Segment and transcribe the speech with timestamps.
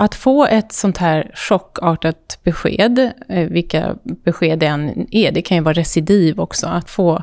[0.00, 5.56] att få ett sånt här chockartat besked, eh, vilka besked det än är, det kan
[5.56, 7.22] ju vara recidiv också, att få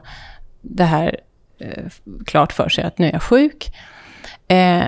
[0.61, 1.19] det här
[1.59, 1.83] eh,
[2.25, 3.75] klart för sig att nu är jag sjuk.
[4.47, 4.83] Eh,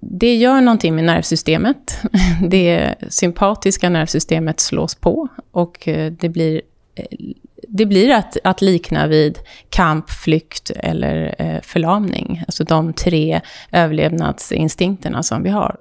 [0.00, 2.02] det gör någonting med nervsystemet.
[2.50, 6.62] Det sympatiska nervsystemet slås på och det blir,
[7.68, 9.38] det blir att, att likna vid
[9.70, 12.42] kamp, flykt eller förlamning.
[12.46, 13.40] Alltså de tre
[13.72, 15.76] överlevnadsinstinkterna som vi har.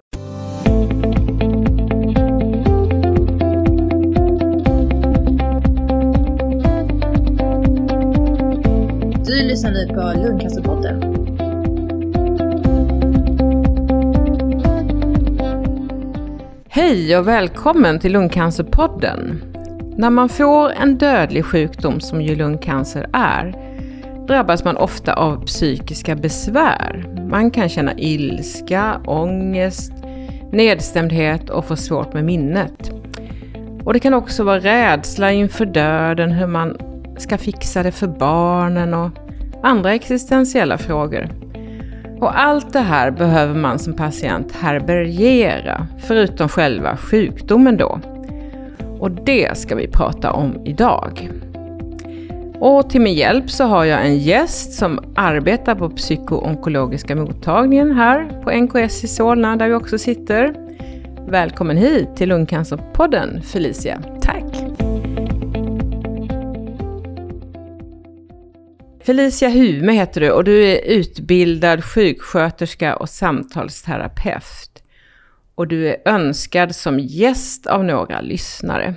[9.34, 11.02] Du lyssnar nu på Lundcancerpodden.
[16.70, 19.44] Hej och välkommen till Lungcancerpodden.
[19.98, 23.56] När man får en dödlig sjukdom som ju lungcancer är,
[24.28, 27.06] drabbas man ofta av psykiska besvär.
[27.30, 29.94] Man kan känna ilska, ångest,
[30.52, 32.92] nedstämdhet och få svårt med minnet.
[33.84, 36.78] Och det kan också vara rädsla inför döden, hur man
[37.18, 39.23] ska fixa det för barnen och
[39.64, 41.30] andra existentiella frågor.
[42.20, 48.00] Och allt det här behöver man som patient härbärgera, förutom själva sjukdomen då.
[49.00, 51.30] Och det ska vi prata om idag.
[52.60, 58.42] Och till min hjälp så har jag en gäst som arbetar på psykoonkologiska mottagningen här
[58.44, 60.56] på NKS i Solna där vi också sitter.
[61.28, 64.02] Välkommen hit till Lungcancerpodden Felicia.
[64.22, 64.63] Tack!
[69.06, 74.84] Felicia Hume heter du och du är utbildad sjuksköterska och samtalsterapeut.
[75.56, 78.96] Och du är önskad som gäst av några lyssnare.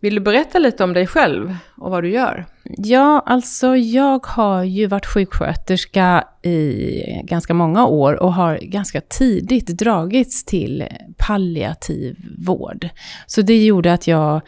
[0.00, 2.46] Vill du berätta lite om dig själv och vad du gör?
[2.64, 9.66] Ja, alltså jag har ju varit sjuksköterska i ganska många år och har ganska tidigt
[9.66, 10.84] dragits till
[11.16, 12.88] palliativ vård.
[13.26, 14.40] Så det gjorde att jag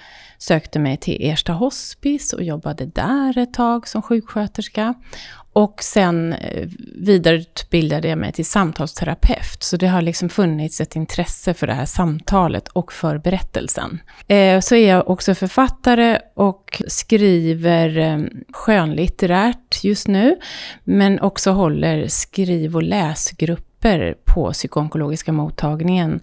[0.42, 4.94] sökte mig till Ersta hospice och jobbade där ett tag som sjuksköterska.
[5.52, 9.62] Och sen eh, vidareutbildade jag mig till samtalsterapeut.
[9.62, 14.00] Så det har liksom funnits ett intresse för det här samtalet och för berättelsen.
[14.28, 18.20] Eh, så är jag också författare och skriver eh,
[18.52, 20.36] skönlitterärt just nu.
[20.84, 26.20] Men också håller skriv och läsgrupper på psykoonkologiska mottagningen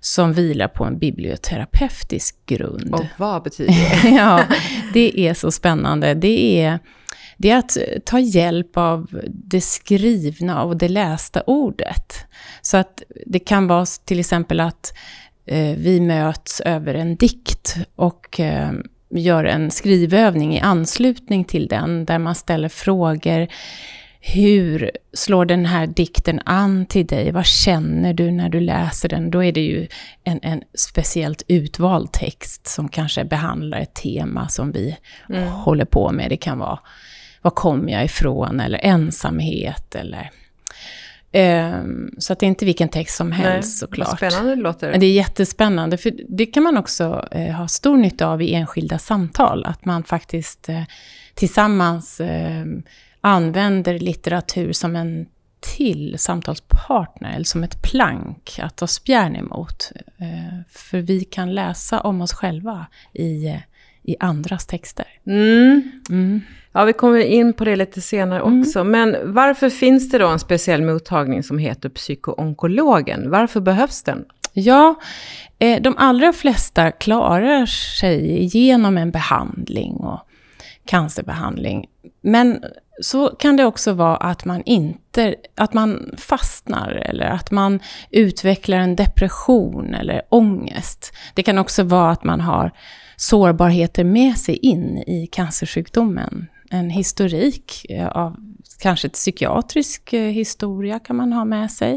[0.00, 2.94] som vilar på en biblioterapeutisk grund.
[2.94, 4.08] Och vad betyder det?
[4.16, 4.44] ja,
[4.92, 6.14] det är så spännande.
[6.14, 6.78] Det är,
[7.36, 12.14] det är att ta hjälp av det skrivna och det lästa ordet.
[12.62, 14.92] Så att det kan vara till exempel att
[15.46, 18.72] eh, vi möts över en dikt och eh,
[19.10, 23.48] gör en skrivövning i anslutning till den, där man ställer frågor
[24.20, 27.32] hur slår den här dikten an till dig?
[27.32, 29.30] Vad känner du när du läser den?
[29.30, 29.88] Då är det ju
[30.24, 34.96] en, en speciellt utvald text som kanske behandlar ett tema som vi
[35.28, 35.48] mm.
[35.48, 36.30] håller på med.
[36.30, 36.78] Det kan vara,
[37.42, 38.60] var kommer jag ifrån?
[38.60, 40.30] Eller ensamhet eller...
[41.32, 44.16] Um, så att det är inte vilken text som helst Nej, såklart.
[44.16, 44.90] Spännande det låter.
[44.90, 48.54] Men det är jättespännande, för det kan man också uh, ha stor nytta av i
[48.54, 49.64] enskilda samtal.
[49.64, 50.82] Att man faktiskt uh,
[51.34, 52.64] tillsammans uh,
[53.20, 55.26] använder litteratur som en
[55.60, 59.92] till samtalspartner, eller som ett plank att ta spjärn emot.
[60.18, 63.56] Eh, för vi kan läsa om oss själva i,
[64.02, 65.06] i andras texter.
[65.26, 65.90] Mm.
[66.10, 66.40] Mm.
[66.72, 68.60] Ja, vi kommer in på det lite senare mm.
[68.60, 68.84] också.
[68.84, 73.30] Men varför finns det då en speciell mottagning som heter psykoonkologen?
[73.30, 74.24] Varför behövs den?
[74.52, 74.94] Ja,
[75.58, 80.20] eh, de allra flesta klarar sig igenom en behandling och
[80.88, 81.86] cancerbehandling.
[82.20, 82.64] Men
[83.02, 88.78] så kan det också vara att man inte, att man fastnar eller att man utvecklar
[88.78, 91.12] en depression eller ångest.
[91.34, 92.72] Det kan också vara att man har
[93.16, 96.46] sårbarheter med sig in i cancersjukdomen.
[96.70, 98.36] En historik eh, av
[98.78, 101.92] kanske ett psykiatrisk eh, historia kan man ha med sig.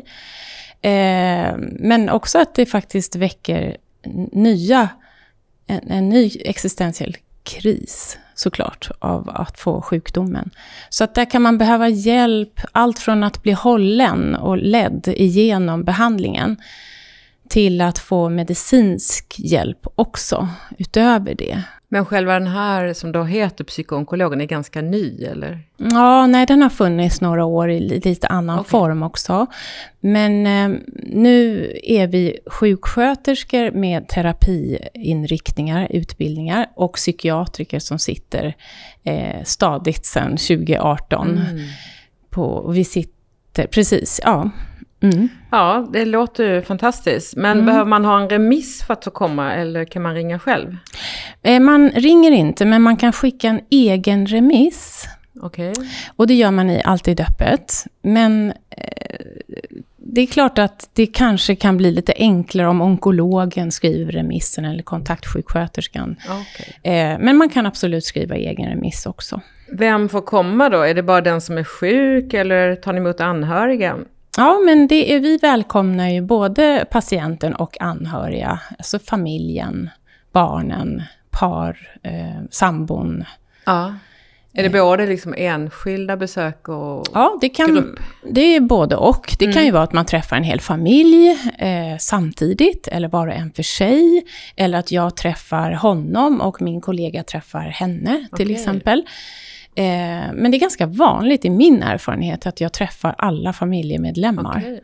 [0.81, 3.77] Eh, men också att det faktiskt väcker
[4.31, 4.89] nya,
[5.67, 10.49] en, en ny existentiell kris såklart av att få sjukdomen.
[10.89, 15.83] Så att där kan man behöva hjälp, allt från att bli hållen och ledd igenom
[15.83, 16.57] behandlingen
[17.51, 21.63] till att få medicinsk hjälp också, utöver det.
[21.89, 25.59] Men själva den här som då heter psykoonkologen är ganska ny, eller?
[25.77, 28.69] Ja, nej, den har funnits några år i lite annan okay.
[28.69, 29.47] form också.
[29.99, 38.55] Men eh, nu är vi sjuksköterskor med terapiinriktningar, utbildningar och psykiatriker som sitter
[39.03, 41.27] eh, stadigt sedan 2018.
[41.29, 41.63] Mm.
[42.29, 44.49] På, och vi sitter, precis, ja.
[45.01, 45.29] Mm.
[45.51, 47.35] Ja, det låter ju fantastiskt.
[47.35, 47.65] Men Mm.
[47.65, 50.77] behöver man ha en remiss för att få komma eller kan man ringa själv?
[51.43, 55.05] Eh, Man ringer inte, men man kan skicka en egen remiss.
[55.41, 55.73] Okej.
[56.15, 57.73] Och det gör man i Alltid öppet.
[58.01, 59.15] Men eh,
[59.97, 64.83] det är klart att det kanske kan bli lite enklare om onkologen skriver remissen eller
[64.83, 66.15] kontaktsjuksköterskan.
[66.29, 66.93] Okej.
[66.93, 69.41] Eh, men man kan absolut skriva egen remiss också.
[69.73, 70.81] Vem får komma då?
[70.81, 73.95] Är det bara den som är sjuk eller tar ni emot anhöriga?
[74.37, 79.89] Ja, men det är, vi välkomnar ju både patienten och anhöriga, alltså familjen,
[80.31, 83.23] barnen, par, eh, sambon.
[83.65, 83.95] Ja.
[84.53, 87.07] Är det både liksom enskilda besök och...
[87.13, 87.99] Ja, det, kan, Grupp.
[88.31, 89.35] det är både och.
[89.39, 93.33] Det kan ju vara att man träffar en hel familj eh, samtidigt, eller var och
[93.33, 94.23] en för sig.
[94.55, 98.55] Eller att jag träffar honom och min kollega träffar henne, till Okej.
[98.55, 99.03] exempel.
[99.75, 104.57] Eh, men det är ganska vanligt i min erfarenhet att jag träffar alla familjemedlemmar.
[104.57, 104.81] Okej.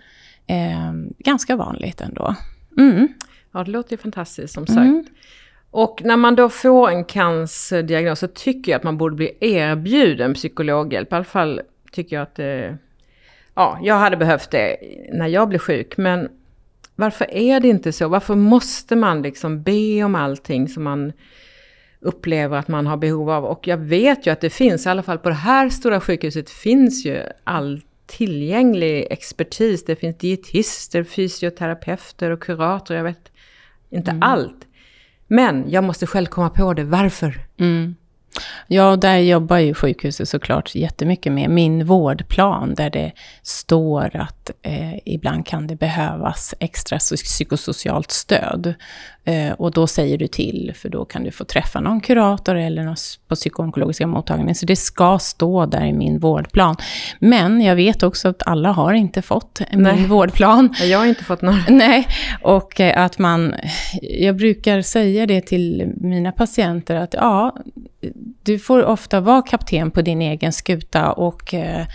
[0.47, 2.35] Eh, ganska vanligt ändå.
[2.77, 3.07] Mm.
[3.51, 4.77] Ja, det låter ju fantastiskt som sagt.
[4.77, 5.05] Mm.
[5.71, 10.33] Och när man då får en cancerdiagnos så tycker jag att man borde bli erbjuden
[10.33, 11.11] psykologhjälp.
[11.11, 11.61] I alla fall
[11.91, 12.77] tycker jag att det...
[13.53, 14.77] Ja, jag hade behövt det
[15.13, 15.97] när jag blev sjuk.
[15.97, 16.29] Men
[16.95, 18.07] varför är det inte så?
[18.07, 21.13] Varför måste man liksom be om allting som man
[22.01, 23.45] upplever att man har behov av?
[23.45, 26.49] Och jag vet ju att det finns, i alla fall på det här stora sjukhuset,
[26.49, 29.85] finns ju all tillgänglig expertis.
[29.85, 32.97] Det finns dietister, fysioterapeuter och kuratorer.
[32.97, 33.31] Jag vet
[33.89, 34.67] inte allt.
[35.27, 36.83] Men jag måste själv komma på det.
[36.83, 37.39] Varför?
[37.59, 37.95] Mm.
[38.67, 43.11] Ja, och där jobbar ju sjukhuset såklart jättemycket med min vårdplan, där det
[43.43, 48.73] står att eh, ibland kan det behövas extra psy- psykosocialt stöd.
[49.23, 52.83] Eh, och då säger du till, för då kan du få träffa någon kurator eller
[52.83, 52.95] någon
[53.27, 54.55] på psykoonkologiska mottagningen.
[54.55, 56.75] Så det ska stå där i min vårdplan.
[57.19, 59.95] Men jag vet också att alla har inte fått Nej.
[59.95, 60.75] min vårdplan.
[60.81, 61.59] Jag har inte fått några...
[61.69, 62.07] Nej,
[62.41, 63.55] och eh, att man...
[64.01, 67.55] Jag brukar säga det till mina patienter att ja,
[68.43, 71.85] du får ofta vara kapten på din egen skuta och eh,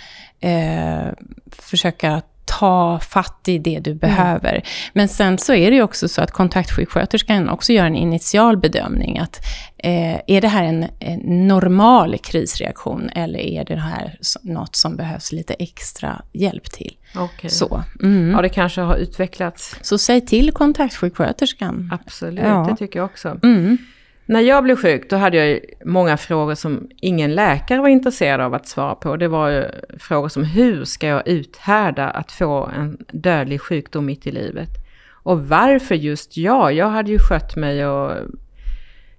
[0.41, 1.13] eh,
[1.51, 2.23] försöka
[2.59, 4.63] ta fatt i det du behöver.
[4.93, 9.19] Men sen så är det ju också så att kontaktsjuksköterskan också gör en initial bedömning
[9.19, 9.41] att
[9.79, 15.33] eh, är det här en, en normal krisreaktion eller är det här något som behövs
[15.33, 16.97] lite extra hjälp till?
[17.17, 17.51] Okej.
[17.51, 17.83] Så.
[18.03, 18.31] Mm.
[18.31, 19.77] Ja, det kanske har utvecklats.
[19.83, 21.91] Så säg till kontaktsjuksköterskan.
[21.93, 22.67] Absolut, Ja.
[22.71, 23.39] det tycker jag också.
[23.43, 23.79] Mm.
[24.27, 28.41] När jag blev sjuk, då hade jag ju många frågor som ingen läkare var intresserad
[28.41, 29.17] av att svara på.
[29.17, 29.65] Det var ju
[29.99, 34.69] frågor som hur ska jag uthärda att få en dödlig sjukdom mitt i livet?
[35.11, 36.73] Och varför just jag?
[36.73, 38.13] Jag hade ju skött mig och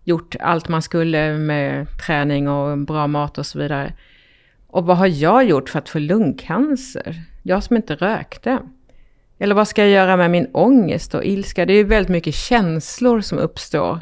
[0.04, 3.94] gjort allt man skulle med träning och bra mat och så vidare.
[4.68, 7.24] Och vad har jag gjort för att få lungcancer?
[7.44, 8.60] Jag som inte rökte.
[9.40, 11.66] Eller vad ska jag göra med min ångest och ilska?
[11.66, 14.00] Det är ju väldigt mycket känslor som uppstår.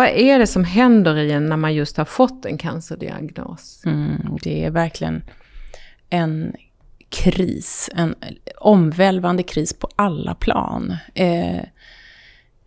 [0.00, 3.82] Vad är det som händer i en när man just har fått en cancerdiagnos?
[3.86, 5.22] Mm, det är verkligen
[6.10, 6.54] en
[7.08, 8.14] kris, en
[8.60, 10.96] omvälvande kris på alla plan.
[11.14, 11.64] Eh,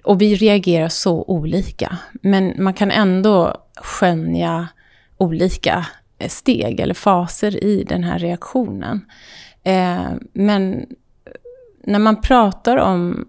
[0.04, 4.68] och vi reagerar så olika, men man kan ändå skönja
[5.18, 5.86] olika
[6.28, 9.06] steg eller faser i den här reaktionen.
[9.64, 10.86] Eh, men
[11.84, 13.28] när man pratar om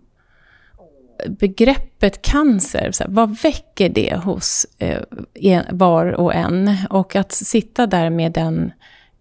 [1.29, 6.77] begreppet cancer, så här, vad väcker det hos eh, var och en?
[6.91, 8.73] Och att sitta där med den,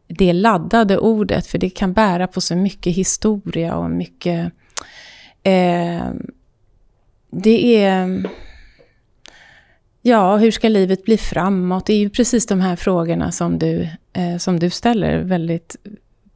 [0.08, 4.52] det laddade ordet, för det kan bära på så mycket historia och mycket...
[5.44, 6.04] Eh,
[7.32, 8.24] det är...
[10.02, 11.86] Ja, hur ska livet bli framåt?
[11.86, 15.76] Det är ju precis de här frågorna som du, eh, som du ställer, väldigt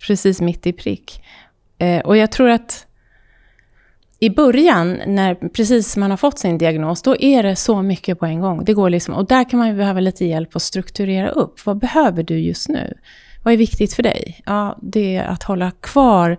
[0.08, 1.24] precis mitt i prick.
[1.78, 2.87] Eh, och jag tror att
[4.20, 8.26] i början, när precis man har fått sin diagnos, då är det så mycket på
[8.26, 8.66] en gång.
[8.66, 11.66] Det går liksom, och där kan man ju behöva lite hjälp att strukturera upp.
[11.66, 12.94] Vad behöver du just nu?
[13.44, 14.42] Vad är viktigt för dig?
[14.46, 16.38] Ja, det är att hålla kvar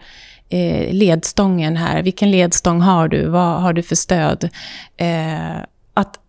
[0.48, 2.02] eh, ledstången här.
[2.02, 3.28] Vilken ledstång har du?
[3.28, 4.48] Vad har du för stöd?
[4.96, 5.56] Eh,
[5.94, 6.20] att,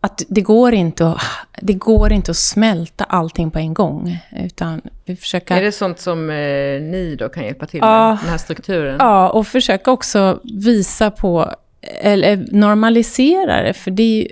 [0.00, 1.22] att det, går inte att,
[1.62, 4.18] det går inte att smälta allting på en gång.
[4.36, 5.56] Utan vi försöker...
[5.56, 6.36] Är det sånt som eh,
[6.80, 8.08] ni då kan hjälpa till Ja.
[8.08, 8.96] med, den här strukturen?
[8.98, 11.52] Ja, och försöka också visa på,
[12.00, 14.28] eller normalisera det, för det är,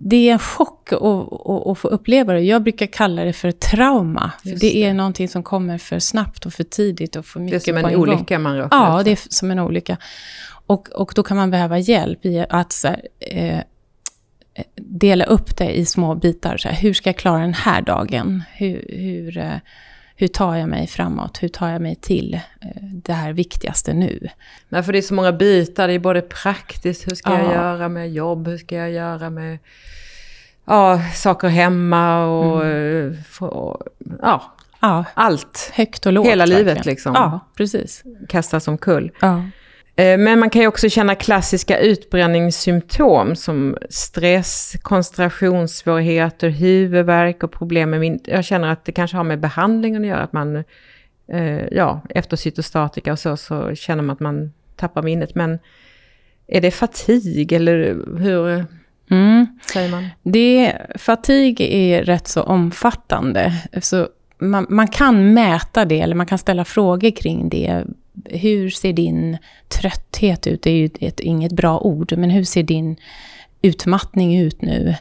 [0.00, 2.40] det är en chock att, att, att få uppleva det.
[2.40, 4.32] Jag brukar kalla det för trauma.
[4.42, 7.44] För Just det är någonting som kommer för snabbt och för tidigt och för Det
[7.44, 8.08] är mycket som på en en gång.
[8.08, 9.96] olycka man råkar Ja, det är som en olycka.
[10.66, 13.58] Och, och då kan man behöva hjälp i att så här, eh,
[14.76, 16.56] dela upp det i små bitar.
[16.56, 18.42] Så här, hur ska jag klara den här dagen?
[18.52, 19.52] Hur, hur, eh,
[20.16, 21.42] hur tar jag mig framåt?
[21.42, 24.28] Hur tar jag mig till eh, det här viktigaste nu?
[24.68, 25.88] Nej, för det är så många bitar.
[25.88, 27.42] Det är både praktiskt, hur ska Ja.
[27.42, 28.48] jag göra med jobb?
[28.48, 29.58] Hur ska jag göra med
[30.64, 33.12] ja, saker hemma och, Mm.
[33.12, 33.82] eh, få-
[34.22, 36.26] ja, Ja, allt högt och lågt.
[36.26, 36.92] Hela livet, verkligen.
[36.92, 37.12] liksom.
[37.14, 38.02] Ja, precis.
[38.28, 39.10] kastas omkull.
[39.20, 39.42] Ja.
[39.96, 47.90] Eh, Men man kan ju också känna klassiska utbränningssymptom som stress, koncentrationssvårigheter, huvudvärk och problem
[47.90, 48.20] med min...
[48.24, 50.56] Jag känner att det kanske har med behandlingen att göra, att man,
[51.32, 55.34] eh, ja, efter cytostatika och så, så känner man att man tappar minnet.
[55.34, 55.58] Men
[56.46, 58.64] är det fatig eller hur
[59.10, 59.46] Mm.
[59.72, 60.08] säger man?
[60.22, 63.52] Det, fatig är rätt så omfattande.
[63.82, 67.84] Så man, man kan mäta det, eller man kan ställa frågor kring det.
[68.24, 70.62] Hur ser din trötthet ut?
[70.62, 72.96] Det är ju ett, inget bra ord, men hur ser din
[73.62, 74.94] utmattning ut nu?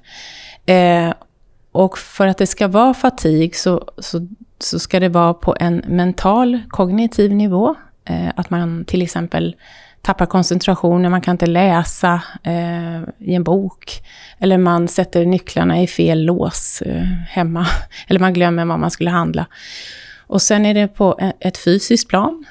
[0.65, 1.13] Eh,
[1.71, 4.27] och för att det ska vara fatig så, så,
[4.59, 7.75] så ska det vara på en mental, kognitiv nivå.
[8.05, 9.55] Eh, att man till exempel
[10.05, 14.03] tappar koncentrationen, man kan inte läsa eh, i en bok.
[14.39, 17.67] Eller man sätter nycklarna i fel lås eh, hemma.
[18.07, 19.45] Eller man glömmer vad man skulle handla.
[20.27, 22.45] Och sen är det på e, ett fysiskt plan.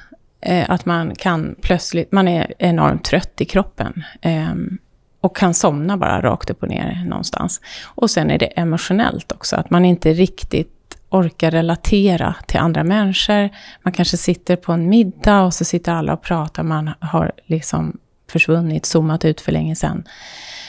[0.46, 4.04] Eh, att man kan plötsligt, man är enormt trött i kroppen.
[4.20, 4.54] Eh,
[5.20, 7.60] och kan somna bara rakt upp och ner någonstans.
[7.84, 10.70] Och sen är det emotionellt också, att man inte riktigt
[11.10, 13.50] orkar relatera till andra människor.
[13.82, 17.98] Man kanske sitter på en middag och så sitter alla och pratar, man har liksom
[18.30, 20.04] försvunnit, zoomat ut för länge sedan.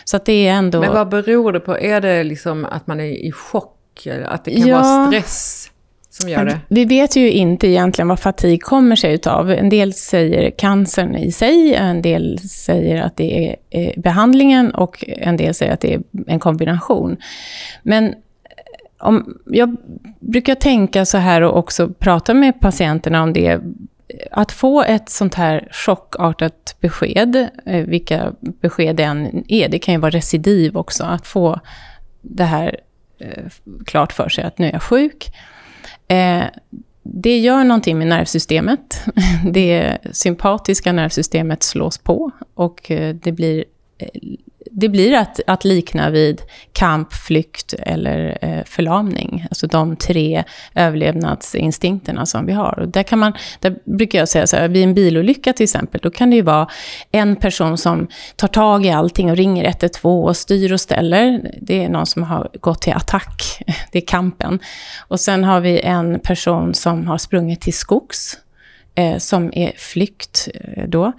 [0.06, 0.80] Så att det är ändå...
[0.80, 1.78] Men vad beror det på?
[1.80, 4.08] Är det liksom att man är i chock?
[4.26, 4.82] Att det kan Ja.
[4.82, 5.65] vara stress
[6.22, 6.60] som gör det?
[6.68, 9.52] Vi vet ju inte egentligen vad fatig kommer sig utav.
[9.52, 15.04] En del säger cancern i sig, en del säger att det är eh, behandlingen och
[15.08, 17.18] en del säger att det är en kombination.
[17.84, 18.14] Men eh,
[18.98, 19.78] om, jag
[20.20, 23.62] brukar tänka så här och också prata med patienterna om det.
[24.32, 29.94] Att få ett sånt här chockartat besked, eh, vilka besked det än är, det kan
[29.94, 31.60] ju vara recidiv också, att få
[32.22, 32.80] det här
[33.86, 35.32] klart för sig att nu är jag sjuk.
[36.08, 36.44] Eh,
[37.04, 39.02] det gör någonting med nervsystemet.
[39.52, 43.66] Det sympatiska nervsystemet slås på och eh, det blir,
[43.98, 44.08] eh,
[44.78, 46.42] det blir att, att likna vid
[46.74, 49.46] kamp, flykt eller eh, förlamning.
[49.50, 50.44] Alltså de tre
[50.76, 52.80] överlevnadsinstinkterna som vi har.
[52.80, 56.00] Och där, kan man, där brukar jag säga så här, vid en bilolycka till exempel,
[56.04, 56.68] då kan det ju vara
[57.12, 61.52] en person som tar tag i allting och ringer 112 och styr och ställer.
[61.62, 64.60] Det är någon som har gått till attack, det är kampen.
[65.08, 68.38] Och sen har vi en person som har sprungit till skogs,
[68.96, 71.14] eh, som är flykt eh, då.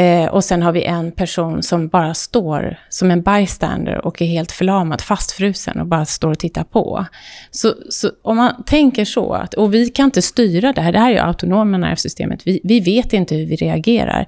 [0.00, 4.26] Eh, och sen har vi en person som bara står som en bystander och är
[4.26, 7.06] helt förlamad, fastfrusen och bara står och tittar på.
[7.50, 10.98] Så, så om man tänker så, att, och vi kan inte styra det här, det
[10.98, 14.26] här är ju autonoma nervsystemet, vi, vi vet inte hur vi reagerar.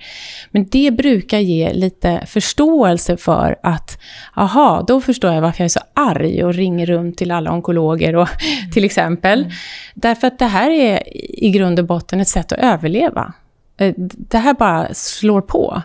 [0.50, 3.98] Men det brukar ge lite förståelse för att,
[4.36, 8.16] aha, då förstår jag varför jag är så arg och ringer runt till alla onkologer
[8.16, 8.28] och,
[8.72, 9.46] till exempel.
[9.94, 11.02] Därför att det här är
[11.44, 13.34] i grund och botten ett sätt att överleva.
[13.76, 15.82] Eh, Det här bara slår på.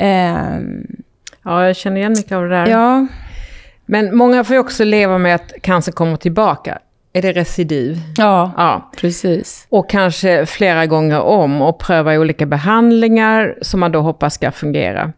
[0.00, 0.86] Ehm,
[1.46, 2.66] Ja, jag känner igen mycket av det där.
[2.66, 3.06] ja,
[3.86, 6.78] Men många får ju också leva med att cancer kommer tillbaka.
[7.12, 7.98] Är det recidiv?
[8.16, 8.90] ja, Ja.
[8.96, 9.66] precis.
[9.68, 15.12] Och kanske flera gånger om och pröva olika behandlingar som man då hoppas ska fungera.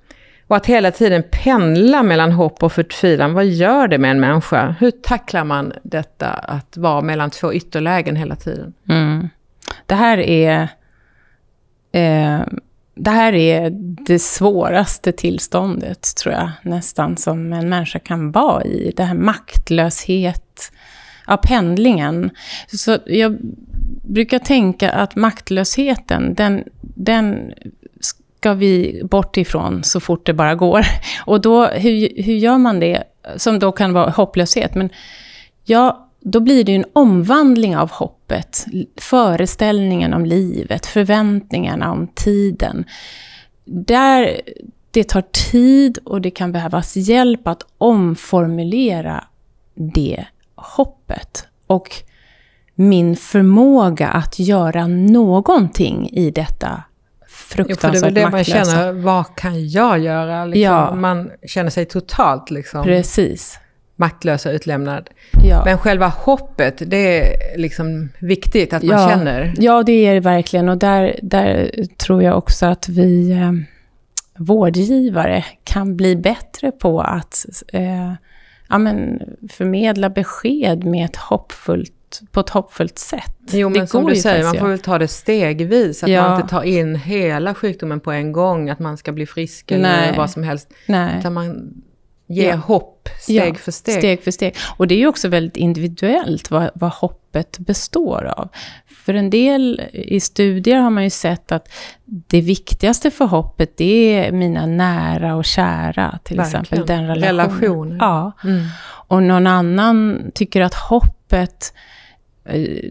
[0.47, 4.75] Och att hela tiden pendla mellan hopp och förtvivlan, vad gör det med en människa?
[4.81, 8.75] Hur tacklar man detta att vara mellan två ytterlägen hela tiden?
[8.89, 9.29] Mm.
[9.87, 10.69] Det här är...
[11.97, 12.41] Eh,
[12.95, 13.71] det här är
[14.07, 18.93] det svåraste tillståndet, tror jag, nästan, som en människa kan vara i.
[18.97, 20.73] Det här maktlöshet,
[21.27, 22.31] ja, pendlingen.
[22.67, 23.39] Så jag
[24.03, 27.53] brukar tänka att maktlösheten, den, den
[28.01, 30.83] ska vi bort ifrån så fort det bara går.
[31.25, 33.03] Och då, hur, hur gör man det?
[33.37, 34.75] Som då kan vara hopplöshet.
[34.75, 34.91] Men
[35.65, 35.97] jag
[36.29, 38.67] då blir det ju en omvandling av hoppet.
[38.97, 42.85] Föreställningen om livet, förväntningarna om tiden.
[43.65, 44.41] Där
[44.91, 49.25] det tar tid och det kan behövas hjälp att omformulera
[49.75, 51.47] det hoppet.
[51.67, 51.89] Och
[52.75, 56.83] min förmåga att göra någonting i detta
[57.21, 58.65] Jo, för det är fruktansvärt väl det man maktlösa.
[58.65, 60.45] känner, vad kan jag göra?
[60.45, 60.95] Liksom, Ja.
[60.95, 63.59] Man känner sig totalt liksom, Precis.
[63.97, 65.11] Maktlös och utlämnad.
[65.45, 65.65] Ja.
[65.65, 69.09] Men själva hoppet, det är liksom viktigt att man ja.
[69.09, 69.55] känner.
[69.59, 70.69] Ja, det är det verkligen.
[70.69, 73.53] Och där, där tror jag också att vi eh,
[74.39, 78.13] vårdgivare kan bli bättre på att eh,
[78.69, 81.93] ja, men förmedla besked med ett hoppfullt
[82.31, 83.37] på ett hoppfullt sätt.
[83.51, 86.03] Jo, men det som du säger, man får väl ta det stegvis.
[86.03, 86.23] Att Ja.
[86.29, 89.83] man inte tar in hela sjukdomen på en gång, att man ska bli frisk eller
[89.83, 90.15] Nej.
[90.17, 90.69] vad som helst.
[90.87, 91.19] Nej.
[91.19, 91.75] Utan man
[92.29, 92.57] ger Ja.
[92.57, 93.95] hopp steg Ja, för steg.
[93.99, 94.55] Steg för steg.
[94.77, 98.49] Och det är ju också väldigt individuellt vad, vad hoppet består av.
[99.05, 101.69] För en del i studier har man ju sett att
[102.05, 106.63] det viktigaste för hoppet, det är mina nära och kära, till Verkligen.
[106.63, 107.49] exempel den relationen.
[107.59, 107.97] Relationer.
[108.01, 108.33] Ja.
[108.45, 108.65] Mm.
[109.09, 111.73] Och någon annan tycker att hoppet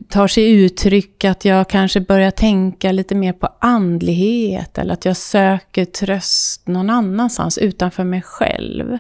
[0.09, 5.17] tar sig uttryck att jag kanske börjar tänka lite mer på andlighet eller att jag
[5.17, 8.97] söker tröst någon annanstans utanför mig själv.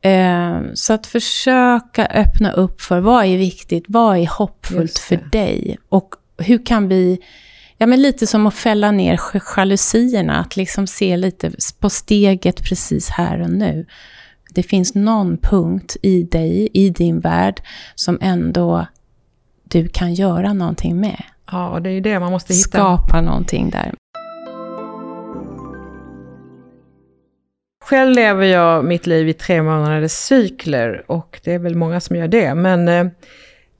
[0.00, 5.78] Eh, Så att försöka öppna upp för vad är viktigt, vad är hoppfullt för dig
[5.88, 7.18] och hur kan vi
[7.78, 9.20] Ja, men lite som att fälla ner
[9.56, 13.86] jalusierna, att liksom se lite på steget precis här och nu.
[14.54, 17.62] Det finns någon punkt i dig, i din värld,
[17.94, 18.86] som ändå
[19.72, 21.22] du kan göra någonting med.
[21.50, 22.68] Ja, och det är ju det man måste hitta.
[22.68, 23.94] Skapa någonting där.
[27.84, 32.16] Själv lever jag mitt liv i tre månaders cykler och det är väl många som
[32.16, 32.54] gör det.
[32.54, 33.06] Men eh,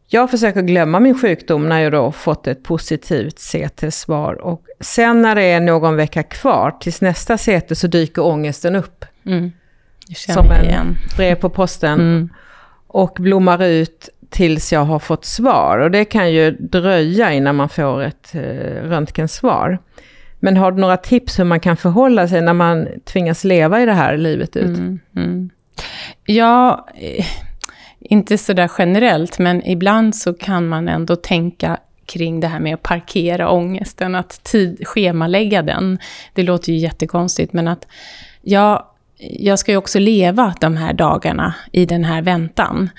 [0.07, 4.35] jag försöker glömma min sjukdom när jag då fått ett positivt CT-svar.
[4.35, 9.05] Och sen när det är någon vecka kvar tills nästa CT så dyker ångesten upp.
[9.27, 9.53] Mm.
[10.17, 12.01] Som en brev på posten.
[12.01, 12.29] Mm.
[12.87, 15.79] Och blommar ut tills jag har fått svar.
[15.79, 18.41] Och det kan ju dröja innan man får ett eh,
[18.89, 19.79] röntgensvar.
[20.41, 23.87] Men har du några tips hur man kan förhålla sig när man tvingas leva i
[23.87, 24.79] det här livet ut?
[24.79, 25.51] Mm, mm.
[26.27, 27.27] Ja, eh,
[28.01, 32.83] inte sådär generellt, men ibland så kan man ändå tänka kring det här med att
[32.83, 35.99] parkera ångesten, att tid, schemalägga den.
[36.35, 37.87] Det låter ju jättekonstigt, men att
[38.43, 42.91] ja, jag ska ju också leva de här dagarna i den här väntan.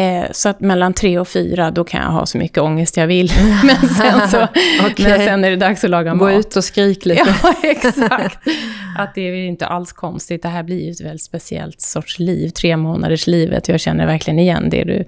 [0.00, 3.06] Eh, så att mellan tre och fyra, då kan jag ha så mycket ångest jag
[3.06, 3.32] vill.
[3.64, 4.42] men, sen så,
[4.86, 5.08] Okej.
[5.08, 6.34] men sen är det dags att laga Gå mat.
[6.34, 7.34] ut och skrik lite.
[7.42, 8.38] Ja, exakt.
[8.98, 10.42] Att det är inte alls konstigt.
[10.42, 13.68] Det här blir ju ett väldigt speciellt sorts liv, tre månaders livet.
[13.68, 15.04] Jag känner verkligen igen det du,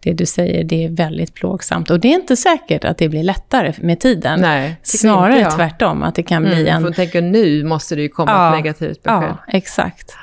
[0.00, 0.64] det du säger.
[0.64, 1.90] Det är väldigt plågsamt.
[1.90, 4.40] Och det är inte säkert att det blir lättare med tiden.
[4.40, 6.82] Nej, Snarare tvärtom, att det kan bli Mm, en...
[6.82, 9.22] för tänker nu måste det ju komma Ja, ett negativt besked.
[9.28, 10.16] Ja, exakt.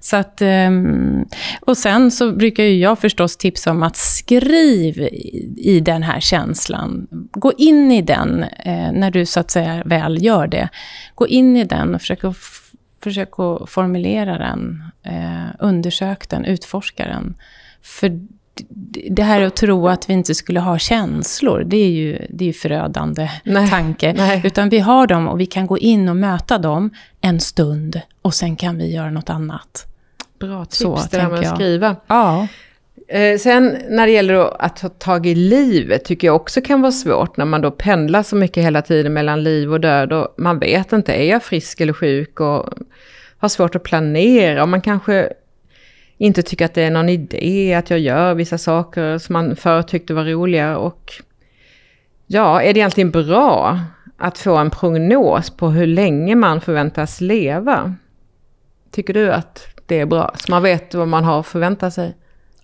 [0.00, 1.24] Så att, ehm,
[1.60, 5.08] och sen så brukar ju jag förstås tipsa om att skriv
[5.56, 7.06] i, den här känslan.
[7.32, 10.68] Gå in i den eh, när du så att säga väl gör det.
[11.14, 12.36] Gå in i den och försök att,
[13.02, 14.84] försök att formulera den.
[15.02, 17.34] Eh, undersök den, utforska den.
[17.82, 18.20] För
[19.10, 22.46] det här att tro att vi inte skulle ha känslor, det är ju, det är
[22.46, 24.12] ju förödande Nej, tanke.
[24.12, 24.40] nej.
[24.44, 28.34] Utan vi har dem och vi kan gå in och möta dem en stund och
[28.34, 29.89] sen kan vi göra något annat.
[30.40, 31.96] Bra tips Så det där med att skriva.
[32.06, 32.48] Ja.
[33.08, 36.92] Eh, sen när det gäller att ta tag i livet tycker jag också kan vara
[36.92, 40.58] svårt när man då pendlar så mycket hela tiden mellan liv och död och man
[40.58, 42.68] vet inte, är jag frisk eller sjuk och
[43.38, 45.32] har svårt att planera och man kanske
[46.18, 49.82] inte tycker att det är någon idé att jag gör vissa saker som man förr
[49.82, 51.12] tyckte var roliga och
[52.26, 53.80] ja, är det egentligen bra
[54.16, 57.94] att få en prognos på hur länge man förväntas leva?
[58.90, 60.34] Tycker du att det är bra?
[60.38, 62.14] Så man vet vad man har att förvänta sig?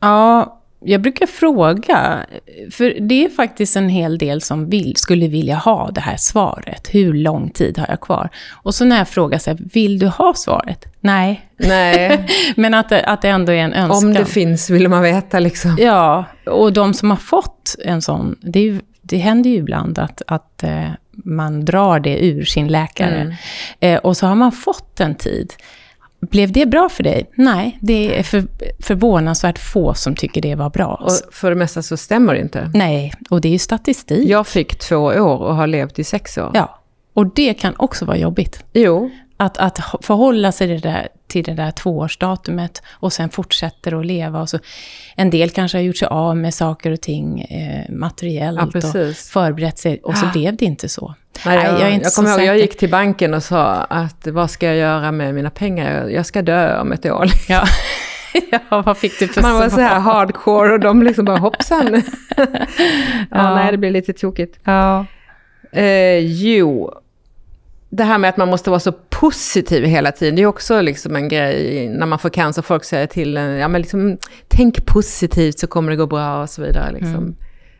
[0.00, 2.26] ja, jag brukar fråga,
[2.70, 6.88] för det är faktiskt en hel del som vill, skulle vilja ha det här svaret.
[6.92, 8.28] Hur lång tid har jag kvar?
[8.52, 10.84] Och så när jag frågar så här, vill du ha svaret?
[11.00, 11.50] Nej.
[11.56, 14.08] Nej, Men att det, att det ändå är en önskan.
[14.08, 15.76] om det finns vill man veta liksom.
[15.80, 20.22] Ja, och de som har fått en sån, det, är, det händer ju ibland att,
[20.26, 23.20] att eh, man drar det ur sin läkare.
[23.20, 23.34] Mm.
[23.80, 25.52] Eh, och så har man fått en tid.
[26.30, 27.30] Blev det bra för dig?
[27.34, 28.44] Nej, det är för,
[28.82, 30.94] förvånansvärt få som tycker det var bra.
[31.04, 32.70] Och för det mesta så stämmer det inte.
[32.74, 34.28] Nej, och det är ju statistik.
[34.28, 36.50] Jag fick två år och har levt i sex år.
[36.54, 36.80] Ja,
[37.14, 38.64] och det kan också vara jobbigt.
[38.72, 44.06] Jo, Att, att förhålla sig det där, till det där tvåårsdatumet och sen fortsätter att
[44.06, 44.40] leva.
[44.40, 44.58] Och så,
[45.16, 49.16] en del kanske har gjort sig av med saker och ting eh, materiellt Ja, och
[49.16, 50.32] förberett sig och så Ah.
[50.32, 51.14] blev det inte så.
[51.46, 52.54] Nej, jag, Nej, jag är inte jag kommer ihåg, jag säker.
[52.62, 56.08] gick till banken och sa att vad ska jag göra med mina pengar?
[56.08, 57.26] Jag ska dö om ett år.
[57.48, 57.64] Ja,
[58.50, 62.02] ja vad fick du för Man var så här hardcore och de liksom bara hoppsan.
[62.36, 62.46] ja,
[63.30, 63.54] Ja.
[63.54, 64.58] nej det blir lite tokigt.
[64.64, 65.06] Ja.
[65.72, 66.92] Eh, jo,
[67.90, 71.16] det här med att man måste vara så positiv hela tiden, det är också liksom
[71.16, 72.62] en grej när man får cancer.
[72.62, 74.18] Folk säger till en, ja men liksom,
[74.48, 76.92] tänk positivt så kommer det gå bra och så vidare.
[76.92, 77.14] Liksom.
[77.14, 77.36] Mm.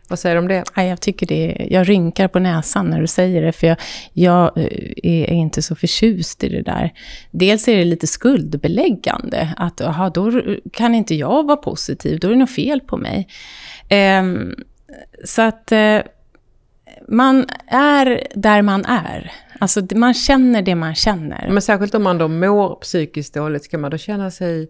[0.08, 0.64] Vad säger du om det?
[0.74, 3.76] Jag tycker det, jag rynkar på näsan när du säger det, för jag,
[4.12, 4.64] jag eh,
[5.04, 6.92] är inte så förtjust i det där.
[7.30, 10.42] Dels är det lite skuldbeläggande, att aha, då
[10.72, 13.28] kan inte jag vara positiv, då är det något fel på mig.
[13.88, 14.54] Ehm,
[15.24, 15.98] så att eh,
[17.08, 19.32] man är där man är.
[19.58, 21.48] Alltså man känner det man känner.
[21.50, 24.68] Men särskilt om man då mår psykiskt dåligt, ska man då känna sig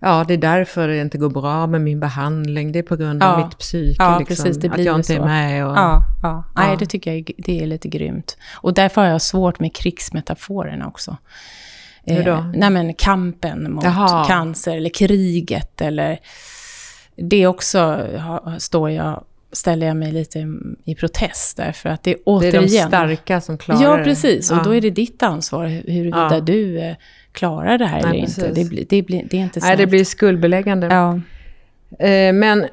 [0.00, 2.72] Ja, det är därför det inte går bra med min behandling.
[2.72, 3.46] Det är på grund av Ja.
[3.46, 3.96] mitt psyke.
[4.02, 5.24] Ja, liksom, precis, det att blir jag ju inte är så.
[5.24, 5.66] med.
[5.66, 6.44] Och, Ja, ja.
[6.56, 6.76] Nej, Ja.
[6.78, 8.36] det tycker jag är, det är lite grymt.
[8.54, 11.16] Och därför har jag svårt med krigsmetaforerna också.
[12.04, 12.44] Hur då?
[12.54, 14.24] nej, men kampen mot Jaha.
[14.26, 16.18] cancer eller kriget eller...
[17.16, 17.80] Det också
[18.18, 20.38] ha, står jag, ställer jag mig lite
[20.84, 22.62] i, protest därför att det är det är återigen...
[22.62, 24.04] de starka som klarar Ja, det.
[24.04, 24.50] precis.
[24.50, 24.62] Och Ja.
[24.64, 26.40] då är det ditt ansvar hu- huruvida Ja.
[26.40, 26.94] du eh,
[27.36, 28.34] klarar det här Nej, eller inte.
[28.34, 28.54] precis.
[28.54, 29.90] Det, blir, det, blir, det är inte Nej, det snällt.
[29.90, 30.86] blir skuldbeläggande.
[30.86, 31.20] Ja.
[32.06, 32.66] Eh, men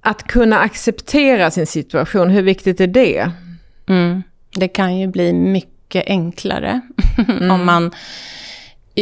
[0.00, 3.30] att kunna acceptera sin situation, hur viktigt är det?
[3.88, 4.22] Mm.
[4.56, 6.80] Det kan ju bli mycket enklare
[7.50, 7.90] om man...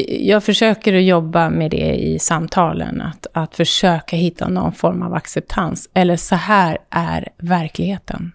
[0.07, 5.15] Jag försöker att jobba med det i samtalen, att, att försöka hitta någon form av
[5.15, 5.89] acceptans.
[5.95, 8.33] Eller så här är verkligheten.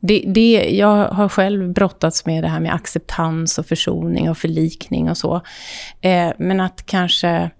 [0.00, 5.10] Det, det, jag har själv brottats med det här med acceptans och försoning och förlikning
[5.10, 5.40] och så.
[6.00, 7.50] Eh, men att kanske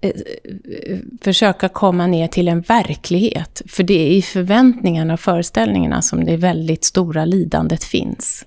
[0.00, 0.10] eh,
[1.22, 3.62] försöka komma ner till en verklighet.
[3.68, 8.46] För det är i förväntningarna och föreställningarna som det väldigt stora lidandet finns.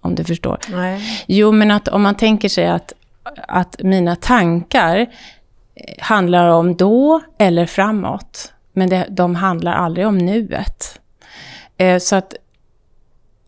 [0.00, 0.58] Om du förstår.
[0.70, 1.24] Nej.
[1.26, 2.92] Jo, men att om man tänker sig att,
[3.48, 5.06] att mina tankar eh,
[5.98, 8.52] handlar om då eller framåt.
[8.72, 11.00] Men det, de handlar aldrig om nuet.
[11.76, 12.34] Eh, så att,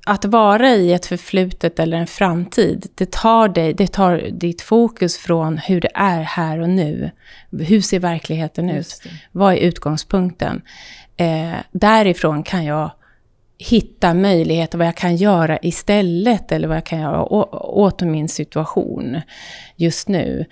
[0.07, 5.19] att vara i ett förflutet eller en framtid, det tar, dig, det tar ditt fokus
[5.19, 7.11] från hur det är här och nu.
[7.51, 9.03] Hur ser verkligheten ut?
[9.33, 10.63] Vad är utgångspunkten?
[11.17, 12.91] Eh, därifrån kan jag
[13.59, 17.23] hitta möjligheter, vad jag kan göra istället, eller vad jag kan göra
[17.67, 19.21] åt min situation
[19.77, 20.45] just nu.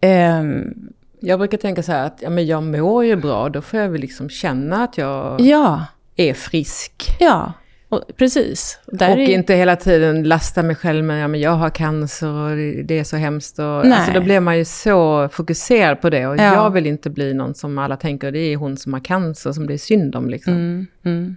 [0.00, 0.74] Ehm,
[1.20, 3.88] Jag brukar tänka så här att ja, men jag mår ju bra, då får jag
[3.88, 5.84] väl liksom känna att jag ja,
[6.16, 7.16] är frisk.
[7.20, 7.52] ja,
[7.96, 8.78] och, precis.
[8.86, 12.28] Där och är- inte hela tiden lasta mig själv med ja, men jag har cancer
[12.28, 13.58] och det- är så hemskt.
[13.58, 16.26] Och, alltså, då blir man ju så fokuserad på det.
[16.26, 16.54] Och Ja.
[16.54, 19.66] jag vill inte bli någon som alla tänker, det är hon som har cancer som
[19.66, 20.30] det är synd om.
[20.30, 20.52] Liksom.
[20.52, 21.36] Mm, mm.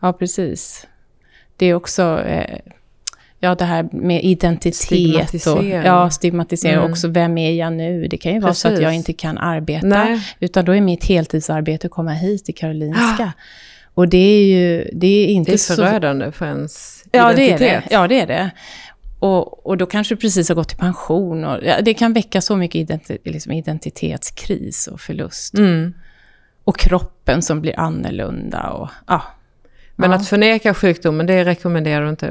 [0.00, 0.86] Ja, precis.
[1.56, 2.58] Det är också eh,
[3.40, 5.46] ja, det här med identitet.
[5.46, 6.74] Och, ja, stigmatisering.
[6.78, 6.90] Mm.
[6.90, 8.06] Också, vem är jag nu?
[8.06, 8.82] Det kan ju vara så att Precis.
[8.84, 9.86] jag inte kan arbeta.
[9.86, 10.20] Nej.
[10.40, 13.32] Utan då är mitt heltidsarbete att komma hit till Karolinska.
[13.94, 15.74] Och det är ju det är inte Det är så...
[15.74, 17.84] förödande för ens Ja, det är identitet.
[17.88, 17.94] det.
[17.94, 18.50] Ja, det är det.
[19.18, 21.44] Och, och då kanske du precis har gått i pension.
[21.44, 25.54] Och, ja, det kan väcka så mycket identi liksom identitetskris och förlust.
[25.54, 25.94] Mm.
[26.64, 28.70] Och kroppen som blir annorlunda.
[28.70, 29.22] Och, ja.
[29.96, 30.16] Men Ja.
[30.16, 32.26] att förneka sjukdomen, det rekommenderar du inte?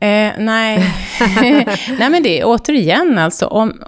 [0.00, 0.94] Eh, nej.
[1.98, 3.82] nej, men det är återigen alltså, om,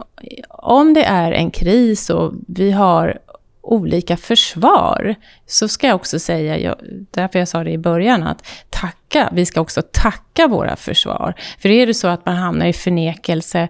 [0.49, 3.19] om det är en kris och vi har
[3.63, 5.15] olika försvar,
[5.47, 6.75] så ska jag också säga, jag,
[7.11, 11.35] därför jag sa det i början, att tacka, vi ska också tacka våra försvar.
[11.59, 13.69] För är det så att man hamnar i förnekelse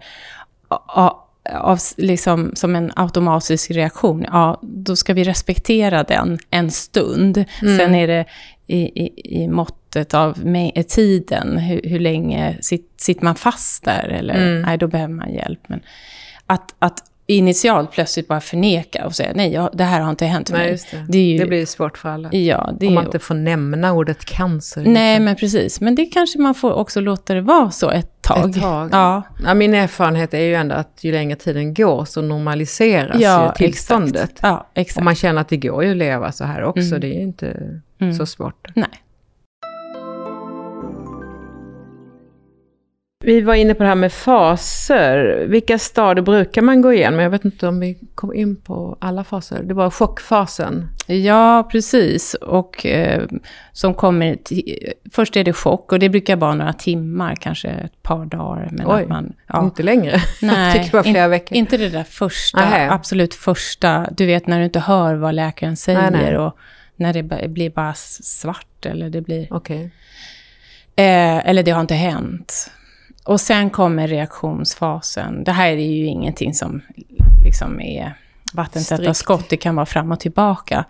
[0.69, 1.17] av,
[1.55, 7.45] av, liksom, som en automatisk reaktion, ja, då ska vi respektera den en stund.
[7.61, 8.25] Sen är det
[8.67, 14.09] i, i, i måttet av mä- tiden, hur, hur länge sit, sitter man fast där?
[14.09, 15.61] Eller nej, då behöver man hjälp.
[15.67, 15.81] Men
[16.47, 20.51] att, att initialt plötsligt bara förneka och säga nej, jag, det här har inte hänt
[20.51, 20.61] mig.
[20.61, 21.07] Nej, just det.
[21.09, 22.29] Det ju, Det blir svårt för alla.
[22.33, 24.83] ja, Om man ju- inte får nämna ordet cancer.
[24.87, 25.25] Nej, liksom.
[25.25, 25.81] men precis.
[25.81, 28.51] Men det kanske man får också låta det vara så ett tag.
[28.51, 28.89] Ett tag.
[28.93, 33.47] Ja, Ja, min erfarenhet är ju ändå att ju längre tiden går så normaliseras ja
[33.47, 34.15] ju tillståndet.
[34.23, 34.39] Exakt.
[34.43, 34.99] Ja, exakt.
[34.99, 37.01] Och man känner att det går ju att leva så här också, Mm.
[37.01, 37.57] det är ju inte
[38.01, 38.15] Mm.
[38.15, 38.69] så svårt.
[38.75, 38.89] Nej.
[43.25, 45.45] Vi var inne på det här med faser.
[45.47, 47.21] Vilka stadier brukar man gå igenom?
[47.21, 49.63] Jag vet inte om vi kom in på alla faser.
[49.63, 50.89] Det var chockfasen.
[51.07, 52.35] Ja, precis.
[52.35, 53.23] Och eh,
[53.73, 54.37] som kommer...
[54.37, 58.69] Till, först är det chock och det brukar vara några timmar, kanske ett par dagar.
[58.73, 60.21] Men Oj, man, ja, Inte längre.
[60.43, 61.57] nej, det in- veckor.
[61.59, 62.91] Inte det där första, Nähä.
[62.91, 64.07] absolut första.
[64.11, 66.39] Du vet när du inte hör vad läkaren säger Nej, nej.
[66.39, 66.57] och
[66.97, 69.47] när det blir bara svart eller det blir...
[69.51, 69.91] Okej.
[70.97, 72.71] Eh, eller det har inte hänt.
[73.25, 75.45] Och sen kommer reaktionsfasen.
[75.45, 76.81] Det här är ju ingenting som
[77.45, 78.15] liksom är
[78.55, 79.17] vattentäta Strikt.
[79.17, 79.49] skott.
[79.49, 80.85] Det kan vara fram och tillbaka.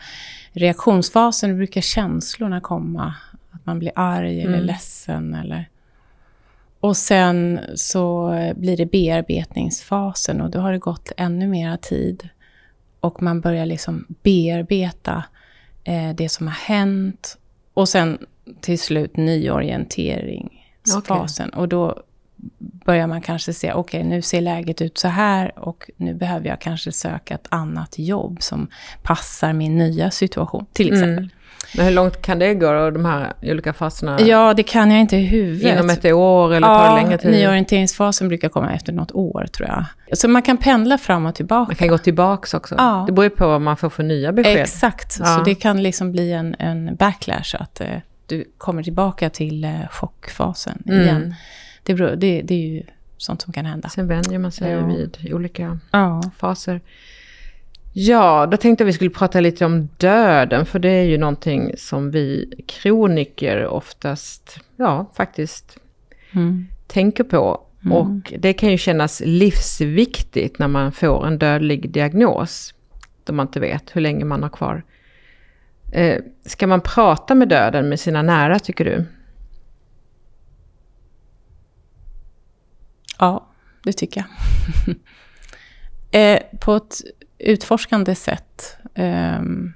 [0.53, 3.15] Reaktionsfasen brukar känslorna komma.
[3.51, 4.67] Att man blir arg eller Mm.
[4.67, 5.35] ledsen.
[5.35, 5.69] Eller...
[6.81, 12.29] Och sen så blir det bearbetningsfasen och då har det gått ännu mera tid.
[13.01, 15.25] Och man börjar liksom bearbeta
[15.85, 17.39] eh, det som har hänt.
[17.75, 18.19] Och sen
[18.61, 21.51] till slut nyorienteringsfasen.
[21.51, 22.03] Och då
[22.59, 26.61] börjar man kanske se, okej nu ser läget ut så här och nu behöver jag
[26.61, 28.69] kanske söka ett annat jobb som
[29.03, 31.19] passar min nya situation, till exempel.
[31.19, 31.31] Mm.
[31.77, 34.21] Men hur långt kan det gå då, de här olika faserna?
[34.21, 35.73] Ja, det kan jag inte i huvudet.
[35.75, 37.31] Inom ett år eller tar det längre tid?
[37.31, 39.85] nyorienteringsfasen brukar komma efter något år tror jag.
[40.19, 41.69] Så man kan pendla fram och tillbaka.
[41.69, 42.75] Man kan gå tillbaka också?
[42.79, 43.05] Ja.
[43.07, 44.57] Det beror ju på vad man får för nya besked.
[44.61, 45.25] Exakt, Ja.
[45.27, 47.87] så det kan liksom bli en, en backlash, att eh,
[48.27, 51.01] du kommer tillbaka till eh, chockfasen Mm.
[51.03, 51.35] igen.
[51.83, 52.83] Det, beror, det, det är ju
[53.17, 53.89] sånt som kan hända.
[53.89, 54.87] Sen vänjer man sig Ja.
[54.87, 56.23] vid olika Ja.
[56.39, 56.81] faser.
[57.93, 61.73] Ja, då tänkte jag vi skulle prata lite om döden, för det är ju någonting
[61.77, 65.79] som vi kroniker oftast, ja faktiskt,
[66.33, 66.67] Mm.
[66.87, 67.61] tänker på.
[67.91, 72.75] Och det kan ju kännas livsviktigt när man får en dödlig diagnos,
[73.25, 74.83] då man inte vet hur länge man har kvar.
[75.93, 76.17] Eh,
[76.47, 79.05] ska man prata med döden med sina nära, tycker du?
[83.21, 83.47] Ja,
[83.85, 84.97] det tycker jag.
[86.37, 86.95] eh, på ett
[87.39, 88.77] utforskande sätt.
[88.95, 89.73] ehm,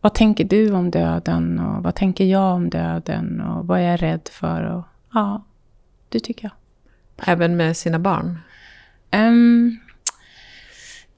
[0.00, 4.02] vad tänker du om döden och vad tänker jag om döden och vad är jag
[4.02, 4.62] rädd för?
[4.62, 5.44] Och, ja,
[6.08, 6.52] det tycker jag.
[7.28, 8.38] Även med sina barn?
[9.12, 9.78] Um,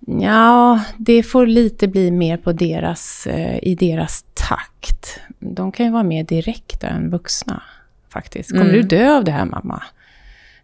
[0.06, 5.20] ja, det får lite bli mer på deras, eh, i deras takt.
[5.38, 7.62] De kan ju vara mer direkta än vuxna,
[8.08, 8.50] faktiskt.
[8.50, 8.74] Kommer Mm.
[8.76, 9.82] du dö av det här, mamma?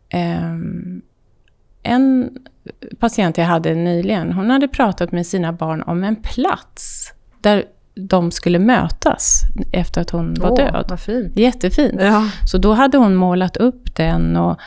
[0.09, 1.03] Ehm,
[1.83, 2.31] en
[2.99, 7.65] patient jag hade nyligen, hon hade pratat med sina barn om en plats där
[7.95, 9.43] de skulle mötas
[9.73, 10.87] efter att hon var Åh, död.
[10.89, 11.37] Vad fint.
[11.37, 12.01] Jättefint.
[12.01, 12.31] Ja.
[12.51, 14.61] Så då hade hon målat upp den och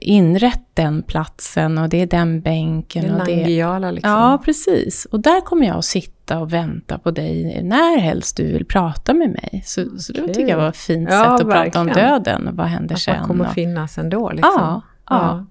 [0.00, 3.02] inrett den platsen och det är den bänken.
[3.02, 3.90] Det är och det...
[3.92, 4.10] Liksom.
[4.12, 5.04] Ja, precis.
[5.10, 9.14] Och där kommer jag att sitta och vänta på dig när helst du vill prata
[9.14, 9.62] med mig.
[9.66, 12.08] Så, så det tycker jag var ett fint Ja, sätt att prata om verkligen.
[12.22, 12.50] döden.
[12.56, 13.16] Vad händer Att sen?
[13.18, 14.52] man kommer och- finnas ändå liksom.
[14.56, 15.46] Ja, ja.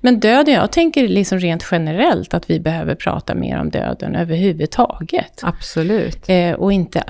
[0.00, 5.40] Men döden, jag tänker liksom rent generellt att vi behöver prata mer om döden överhuvudtaget.
[5.42, 6.28] Absolut.
[6.28, 7.02] Eh, och inte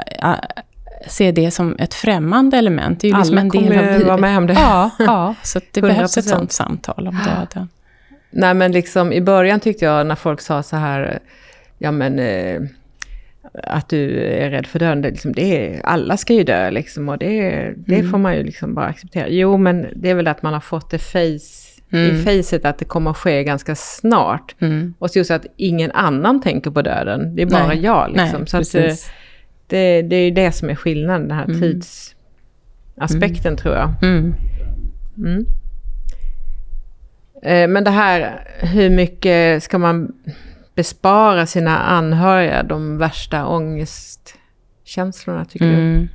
[1.06, 3.00] se det som ett främmande element.
[3.00, 4.52] Det är ju liksom Alla en del kommer av vara med om det.
[4.52, 5.82] Ja, ja så det 100%.
[5.82, 7.68] behövs ett sånt samtal om döden.
[8.30, 11.18] Nej men liksom i början tyckte jag när folk sa så här,
[11.78, 12.60] ja men eh,
[13.62, 17.08] att du är rädd för döden, det, liksom, det är, alla ska ju dö liksom
[17.08, 18.10] och det, det Mm.
[18.10, 19.28] får man ju liksom bara acceptera.
[19.28, 22.16] Jo men det är väl att man har fått det face, Mm.
[22.16, 24.54] i facet att det kommer att ske ganska snart.
[24.60, 24.94] Mm.
[24.98, 27.80] Och så just att ingen annan tänker på döden, det är bara Nej.
[27.80, 28.40] jag liksom.
[28.52, 29.10] Nej, så att.
[29.66, 31.60] Det, det är ju det som är skillnaden, den här Mm.
[32.96, 33.90] tidsaspekten tror jag.
[34.02, 34.34] Mm.
[35.18, 35.46] Mm.
[37.42, 40.12] Eh, Men det här, hur mycket ska man
[40.74, 45.72] bespara sina anhöriga de värsta ångestkänslorna tycker du?
[45.72, 46.08] Mm.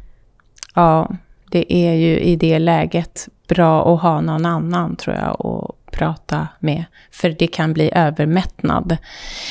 [0.76, 1.12] Ja,
[1.52, 6.48] det är ju i det läget bra att ha någon annan, tror jag, att prata
[6.60, 6.84] med.
[7.12, 8.98] För det kan bli övermättnad.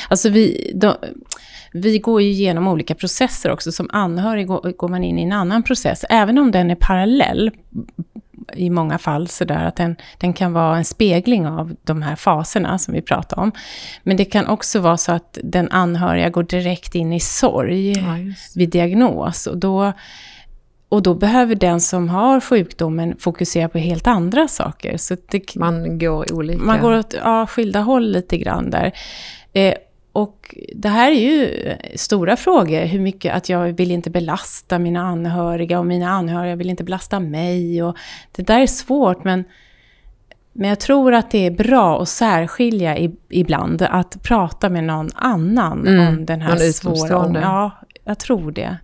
[0.09, 0.73] Alltså vi,
[1.73, 3.73] vi går ju igenom olika processer också.
[3.73, 7.51] Som anhörig går, man in i en annan process, även om den är parallell
[8.55, 12.79] i många fall sådär att den, den kan vara en spegling av de här faserna
[12.79, 13.53] som vi pratar om.
[14.03, 18.17] Men det kan också vara så att den anhöriga går direkt in i sorg Ja,
[18.55, 19.47] vid diagnos.
[19.47, 19.93] Och då,
[20.89, 24.97] och då behöver den som har sjukdomen fokusera på helt andra saker.
[24.97, 26.63] Så det, Man går olika.
[26.63, 28.93] man går åt ja, skilda håll lite grann där.
[29.53, 29.75] Eh,
[30.19, 31.55] och det här är ju
[31.95, 32.85] stora frågor.
[32.87, 37.21] Hur mycket att jag vill inte belasta mina anhöriga och mina anhöriga vill inte belasta
[37.21, 37.83] mig.
[37.83, 37.97] Och
[38.33, 39.45] det där är svårt men,
[40.53, 43.83] men jag tror att det är bra att särskilja i, ibland.
[43.83, 46.69] Att prata med någon annan Mm, om den här svåra...
[46.69, 47.41] utomstående.
[47.41, 47.71] Ja,
[48.05, 48.77] jag tror det.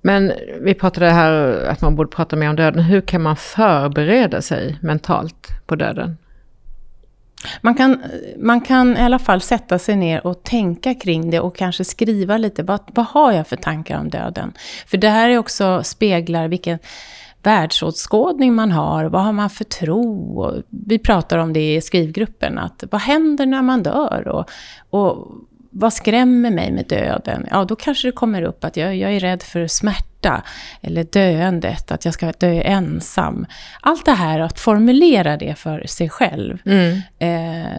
[0.00, 2.82] Men vi pratade här att man borde prata mer om döden.
[2.82, 6.16] Hur kan man förbereda sig mentalt på döden?
[7.60, 8.02] Man kan,
[8.38, 12.36] man kan i alla fall sätta sig ner och tänka kring det och kanske skriva
[12.36, 12.62] lite.
[12.62, 14.52] Vad, vad har jag för tankar om döden?
[14.86, 16.78] För det här är också speglar vilken
[17.42, 19.04] världsåskådning man har.
[19.04, 20.40] Vad har man för tro?
[20.40, 22.58] Och vi pratar om det i skrivgruppen.
[22.58, 24.28] Att vad händer när man dör?
[24.28, 24.50] Och,
[24.90, 25.28] och
[25.70, 27.46] vad skrämmer mig med döden?
[27.50, 30.08] Ja, då kanske det kommer upp att jag, jag är rädd för smärta
[30.82, 33.46] eller döendet, att jag ska dö ensam.
[33.80, 36.58] Allt det här, att formulera det för sig själv,
[37.18, 37.28] eh,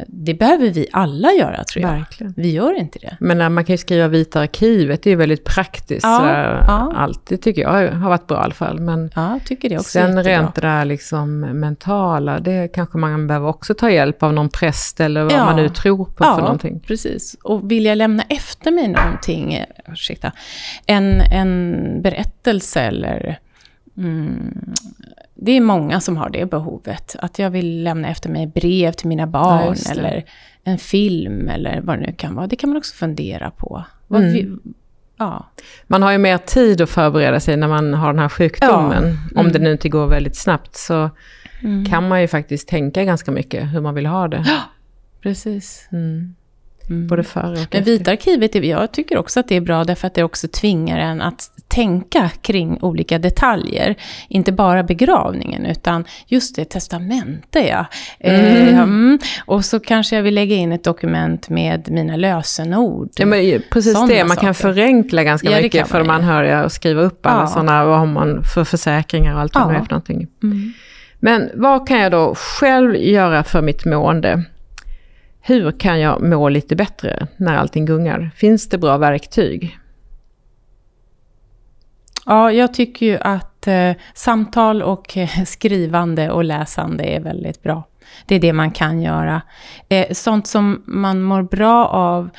[0.08, 1.91] det behöver vi alla göra tror jag.
[1.91, 2.34] Verkligen.
[2.38, 3.17] Vi gör inte det.
[3.19, 6.04] Men när man kan ju skriva Vita arkivet, det är väldigt praktiskt.
[6.04, 6.93] Ja, sådär, ja.
[6.95, 8.80] Allt, det tycker jag har varit bra i alla fall.
[8.80, 10.32] Men Ja, tycker det också sen jättebra.
[10.41, 14.99] rent det där liksom mentala, det kanske man behöver också ta hjälp av någon präst
[14.99, 15.45] eller vad Ja.
[15.45, 16.80] man nu tror på för någonting.
[16.80, 17.36] precis.
[17.43, 20.32] Och vill jag lämna efter mig någonting, ursäkta,
[20.86, 22.30] en, en berättelse
[22.75, 23.39] eller...
[23.97, 24.73] Mm,
[25.36, 27.15] det är många som har det behovet.
[27.19, 29.91] Att jag vill lämna efter mig brev till mina Ja, barn det.
[29.91, 30.25] eller
[30.63, 32.47] en film eller vad det nu kan vara.
[32.47, 33.84] Det kan man också fundera på.
[34.10, 34.34] Mm.
[34.34, 34.49] vi,
[35.17, 35.45] Ja.
[35.88, 39.04] Man har ju mer tid att förbereda sig när man har den här sjukdomen.
[39.04, 39.39] Ja.
[39.39, 39.52] Om Mm.
[39.52, 41.10] det nu inte går väldigt snabbt så
[41.63, 41.86] Mm.
[41.86, 44.45] kan man ju faktiskt tänka ganska mycket hur man vill ha det.
[45.21, 45.88] Precis.
[45.91, 46.36] Mm.
[46.89, 47.08] Mm.
[47.08, 47.82] Både före och Men efter.
[47.82, 51.21] Vita arkivet, jag tycker också att det är bra därför att det också tvingar en
[51.21, 53.95] att tänka kring olika detaljer.
[54.28, 57.86] Inte bara begravningen utan just det, testamente ja.
[58.19, 58.67] Mm.
[58.78, 59.19] mm.
[59.45, 63.10] Och så kanske jag vill lägga in ett dokument med mina lösenord.
[63.15, 64.73] Ja, men precis det, man kan saker.
[64.73, 67.47] förenkla ganska Ja, mycket kan för man de anhöriga och skriva upp alla Ja.
[67.47, 69.67] sådana, vad har man för försäkringar och allt vad Ja.
[69.69, 70.28] det är för någonting.
[70.43, 70.73] Mm.
[71.19, 74.43] Men vad kan jag då själv göra för mitt mående?
[75.49, 78.31] Hur kan jag må lite bättre när allting gungar?
[78.35, 79.77] Finns det bra verktyg?
[82.25, 87.88] Ja, jag tycker ju att eh, samtal och eh, skrivande och läsande är väldigt bra.
[88.25, 89.41] Det är det man kan göra.
[89.89, 92.29] Eh, sånt som man mår bra av.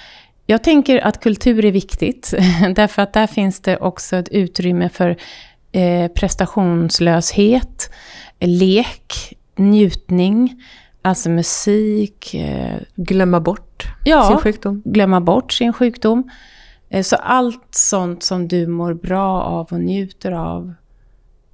[0.46, 2.34] Jag tänker att kultur är viktigt,
[2.74, 5.16] därför att där finns det också ett utrymme för
[5.72, 7.92] eh, prestationslöshet,
[8.40, 10.62] lek, njutning,
[11.02, 14.28] alltså musik, eh, Glömma bort Ja.
[14.28, 14.82] sin sjukdom?
[14.84, 16.30] glömma bort sin sjukdom.
[16.88, 20.74] Eh, Så allt sånt som du mår bra av och njuter av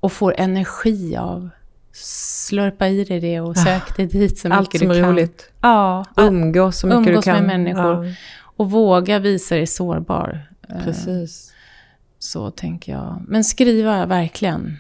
[0.00, 1.48] och får energi av.
[1.92, 5.11] Slurpa i dig det och sök dig dit så mycket Allt som du är kan.
[5.12, 5.50] roligt.
[5.61, 7.46] Ja, Umgås så mycket Umgås du med kan.
[7.46, 8.06] människor.
[8.06, 8.12] Ja,
[8.56, 10.48] och våga visa dig sårbar.
[10.68, 11.52] Eh, precis.
[12.18, 13.22] Så tänker jag.
[13.28, 14.76] Men skriva verkligen.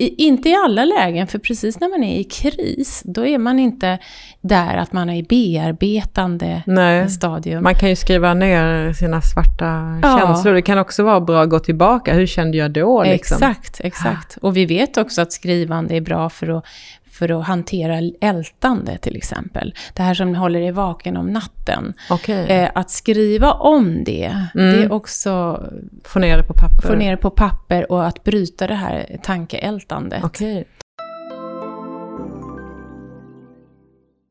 [0.00, 3.58] I, inte i alla lägen, för precis när man är i kris, då är man
[3.58, 3.98] inte
[4.40, 7.10] där att man är i bearbetande Nej.
[7.10, 7.62] stadium.
[7.62, 10.18] Man kan ju skriva ner sina svarta Ja.
[10.18, 10.54] känslor.
[10.54, 12.14] Det kan också vara bra att gå tillbaka.
[12.14, 13.02] Hur kände jag då?
[13.02, 13.34] Liksom?
[13.36, 14.36] Exakt, exakt.
[14.42, 16.64] Och vi vet också att skrivande är bra för att,
[17.18, 19.74] för att hantera ältande till exempel.
[19.94, 21.92] Det här som håller dig vaken om natten.
[22.10, 22.46] Okej.
[22.50, 24.76] Eh, att skriva om det, Mm.
[24.76, 25.62] det är också
[26.04, 26.88] Få ner det på papper.
[26.88, 30.24] få ner det på papper och att bryta det här tankeältandet.
[30.24, 30.64] Okej.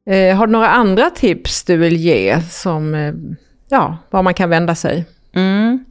[0.10, 3.14] Eh, har du några andra tips du vill ge som, eh,
[3.70, 5.06] ja, var man kan vända sig?
[5.36, 5.86] Mm.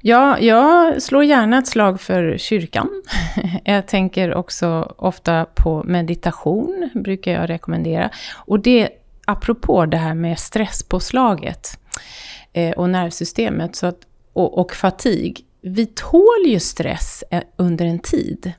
[0.00, 3.02] Ja, jag slår gärna ett slag för kyrkan.
[3.64, 8.10] Jag tänker också ofta på meditation, brukar jag rekommendera.
[8.34, 8.88] Och det,
[9.26, 11.78] apropå det här med stresspåslaget
[12.52, 13.98] eh, och nervsystemet så att,
[14.32, 15.44] och, och fatig.
[15.60, 18.52] Vi tål ju stress eh, under en tid.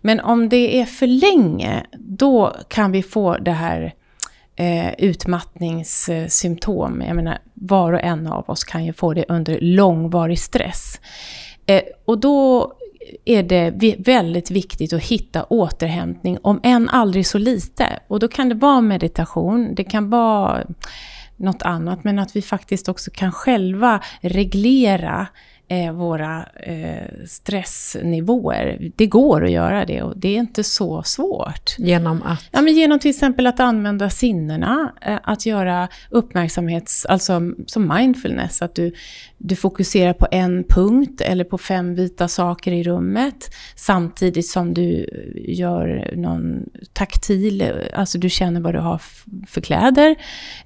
[0.00, 3.94] Men om det är för länge, då kan vi få det här
[4.56, 7.02] eh, utmattningssymptom.
[7.06, 11.00] Jag menar, var och en av oss kan ju få det under långvarig stress.
[11.66, 12.72] Eh, och då
[13.24, 17.98] är det väldigt viktigt att hitta återhämtning, om än aldrig så lite.
[18.08, 20.64] Och då kan det vara meditation, det kan vara
[21.36, 25.26] något annat, men att vi faktiskt också kan själva reglera
[25.72, 28.92] eh, våra eh, stressnivåer.
[28.96, 31.78] Det går att göra det och det är inte så svårt.
[31.78, 32.48] Genom att?
[32.50, 38.62] Ja, men genom till exempel att använda sinnena, eh, att göra uppmärksamhets, alltså som mindfulness,
[38.62, 38.92] att du,
[39.38, 45.06] du fokuserar på en punkt eller på fem vita saker i rummet samtidigt som du
[45.34, 49.00] gör någon taktil, alltså du känner vad du har
[49.46, 50.16] för kläder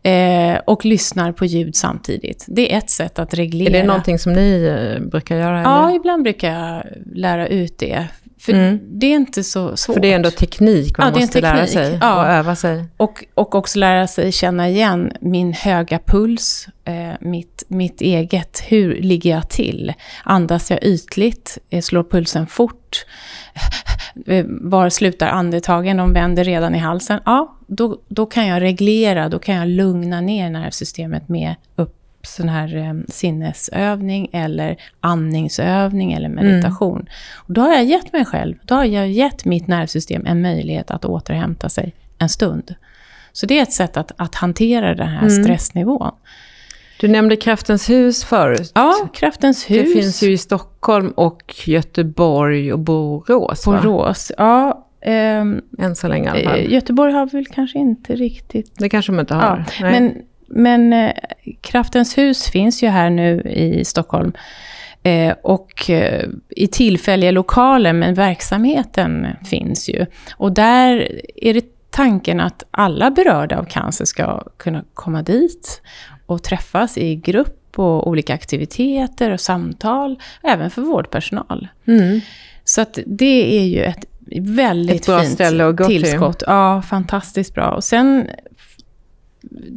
[0.03, 2.45] eh, och lyssnar på ljud samtidigt.
[2.49, 3.77] Det är ett sätt att reglera.
[3.77, 5.63] Är det någonting som ni eh, brukar göra?
[5.63, 5.97] Ja, Eller?
[5.97, 6.83] ibland brukar jag
[7.15, 8.07] lära ut det.
[8.41, 8.79] För Mm.
[8.91, 9.95] det är inte så svårt.
[9.95, 11.73] För det är ändå teknik man Ja, måste lära teknik.
[11.73, 12.21] sig Ja.
[12.21, 12.85] och öva sig.
[12.97, 19.01] Och, och också lära sig känna igen min höga puls, eh, mitt, mitt eget, hur
[19.01, 19.93] ligger jag till?
[20.25, 21.59] Andas jag ytligt?
[21.71, 23.07] Eh, slår pulsen fort?
[24.27, 25.97] Eh, Var slutar andetagen?
[25.97, 27.21] De vänder redan i halsen.
[27.25, 31.96] Ja, då, då kan jag reglera, då kan jag lugna ner nervsystemet med upp
[32.27, 37.07] sån här eh, sinnesövning eller andningsövning eller meditation.
[37.37, 40.91] Och då har jag gett mig själv, då har jag gett mitt nervsystem en möjlighet
[40.91, 42.75] att återhämta sig en stund.
[43.33, 45.45] Så det är ett sätt att, att hantera den här Mm.
[45.45, 46.11] stressnivån.
[47.01, 48.73] Du nämnde Kraftens hus förut.
[48.75, 49.93] Ja, Kraftens Det hus.
[49.93, 53.67] finns ju i Stockholm och Göteborg och Borås.
[53.67, 53.81] va?
[53.83, 54.33] Borås.
[54.39, 56.59] Ja, ehm, Än så länge i alla fall.
[56.59, 58.73] eh, Göteborg har väl kanske inte riktigt...
[58.79, 59.65] Det kanske de inte Ja, har.
[59.81, 59.93] Nej.
[60.01, 60.15] men
[60.49, 61.13] men eh,
[61.61, 64.33] Kraftens hus finns ju här nu i Stockholm.
[65.03, 70.07] Eh, och eh, i tillfälliga lokaler, men verksamheten finns ju.
[70.37, 75.83] Och där är det tanken att alla berörda av cancer ska kunna komma dit
[76.27, 81.69] och träffas i grupp och olika aktiviteter och samtal, även för vårdpersonal.
[81.87, 82.21] Mm.
[82.65, 84.05] Så att det är ju ett
[84.41, 86.03] väldigt Ett bra fint ställe att gå till.
[86.03, 86.43] tillskott.
[86.47, 87.71] Ja, fantastiskt bra.
[87.71, 88.29] Och sen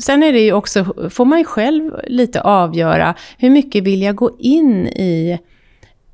[0.02, 4.16] sen är det ju också, får man ju själv lite avgöra, hur mycket vill jag
[4.16, 5.40] gå in i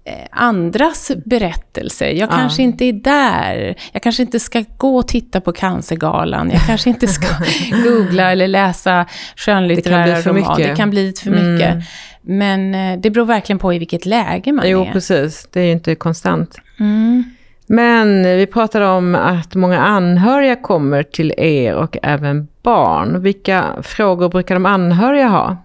[0.06, 2.06] eh, andras berättelser.
[2.06, 2.28] Jag Ja.
[2.36, 3.76] kanske inte är där.
[3.92, 6.50] Jag kanske inte ska gå och titta på Cancergalan.
[6.52, 7.28] Jag kanske inte ska
[7.84, 10.58] googla eller läsa skönlitterära Det kan bli för roman.
[10.58, 10.72] mycket.
[10.72, 11.54] Det kan bli för Mm.
[11.54, 11.76] mycket.
[12.22, 14.92] Men eh, det beror verkligen på i vilket läge man Jo, är.
[14.92, 15.48] precis.
[15.54, 16.56] Det är ju inte konstant.
[16.80, 17.24] Mm.
[17.68, 23.22] Men vi pratade om att många anhöriga kommer till er och även barn.
[23.22, 25.58] Vilka frågor brukar de anhöriga ha?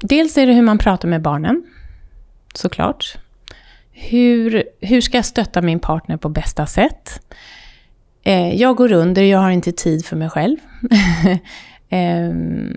[0.00, 1.62] Dels är det hur man pratar med barnen,
[2.54, 3.18] såklart.
[3.92, 7.20] Hur, hur ska jag stötta min partner på bästa sätt?
[8.22, 10.56] Eh, jag går under, jag har inte tid för mig själv.
[11.88, 12.30] eh,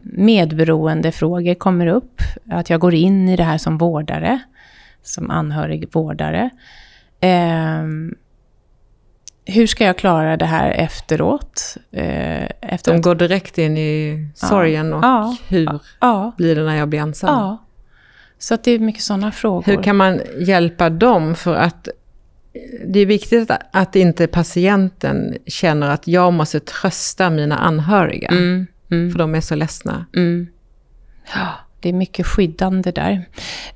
[0.03, 2.22] medberoendefrågor kommer upp.
[2.49, 4.39] Att jag går in i det här som vårdare,
[5.03, 6.49] som anhörig vårdare.
[7.20, 7.84] Eh,
[9.49, 11.77] hur ska jag klara det här efteråt?
[11.91, 15.35] Eh, efter De går direkt in i sorgen och Ja.
[15.47, 17.29] hur ja, blir det när jag blir ensam?
[17.29, 17.65] ja.
[18.41, 19.63] Så att det är mycket sådana frågor.
[19.65, 21.35] Hur kan man hjälpa dem?
[21.35, 21.87] För att
[22.85, 28.27] det är viktigt att, att inte patienten känner att jag måste trösta mina anhöriga.
[28.29, 30.05] Mm, mm, För de är så ledsna.
[30.15, 30.47] mm.
[31.35, 31.47] Ja,
[31.79, 33.25] det är mycket skyddande där.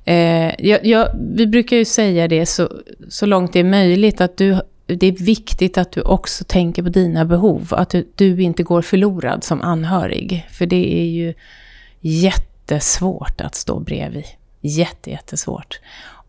[0.04, 2.72] Eh, jag, jag, vi brukar ju säga det så,
[3.08, 6.88] så långt det är möjligt, att du, det är viktigt att du också tänker på
[6.88, 7.68] dina behov.
[7.70, 10.46] Att du, du inte går förlorad som anhörig.
[10.50, 11.34] För det är ju
[12.00, 14.24] jättesvårt att stå bredvid.
[14.60, 15.80] Jätte, jättesvårt.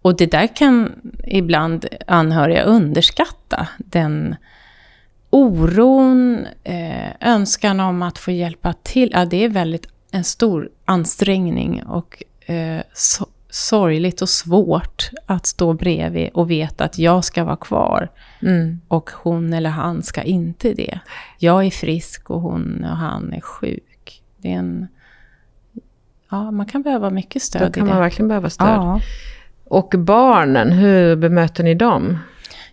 [0.01, 3.68] Och det där kan ibland anhöriga underskatta.
[3.78, 4.36] Den
[5.30, 9.10] oron, eh, önskan om att få hjälpa till.
[9.14, 15.74] Ja, det är väldigt en stor ansträngning och eh, so sorgligt och svårt att stå
[15.74, 18.10] bredvid och veta att jag ska vara kvar
[18.41, 18.79] Mm.
[18.88, 20.99] och hon eller han ska inte det.
[21.39, 24.21] Jag är frisk och hon och han är sjuk.
[24.38, 24.88] Det är en...
[26.29, 27.89] Ja, man kan behöva mycket stöd Då i kan det.
[27.93, 28.67] man verkligen behöva stöd.
[28.67, 28.99] Ja.
[29.63, 32.17] Och barnen, hur bemöter ni dem?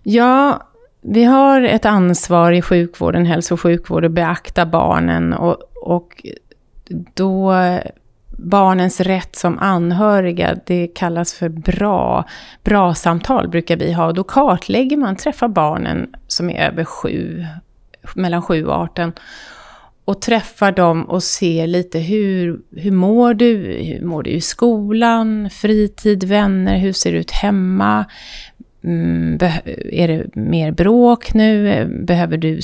[0.03, 0.63] Ja,
[1.01, 6.27] vi har ett ansvar i sjukvården, hälso och sjukvård, att beakta barnen och, och
[7.15, 7.53] då
[8.43, 12.25] barnens rätt som anhöriga, det kallas för bra,
[12.65, 14.13] bra samtal brukar vi ha.
[14.13, 17.45] Då kartlägger man, träffar barnen som är över sju,
[18.15, 19.13] mellan sju och 18
[20.05, 23.57] och träffar dem och ser lite hur, hur mår du?
[23.83, 25.51] Hur mår du i skolan?
[25.51, 28.05] Fritid, vänner, hur ser det ut hemma?
[28.85, 29.39] Mm,
[29.93, 31.85] är det mer bråk nu?
[32.07, 32.61] Behöver du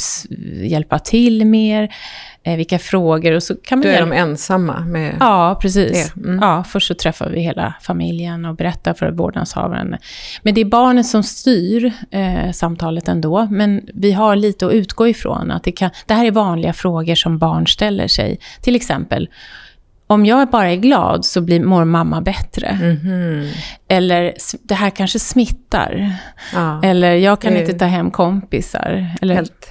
[0.67, 1.95] hjälpa till mer?
[2.43, 3.33] Eh, vilka frågor?
[3.33, 5.17] Och så kan man Då är hjälpa- de ensamma med...
[5.21, 6.13] Ja, precis.
[6.17, 6.39] Mm.
[6.43, 9.97] Ja, först så träffar vi hela familjen och berättar för vårdnadshavaren.
[10.43, 13.49] Men det är barnet som styr eh, samtalet ändå.
[13.51, 15.51] Men vi har lite att utgå ifrån.
[15.51, 18.39] Att det, kan, det här är vanliga frågor som barn ställer sig.
[18.63, 19.29] Till exempel,
[20.11, 22.73] om jag bara är glad så blir, mår mamma bättre.
[22.83, 23.49] Mhm.
[23.89, 26.17] Eller, "S- det här kanske smittar.
[26.55, 29.07] Ja, Eller, jag kan inte ta hem kompisar.
[29.23, 29.71] Eller, helt.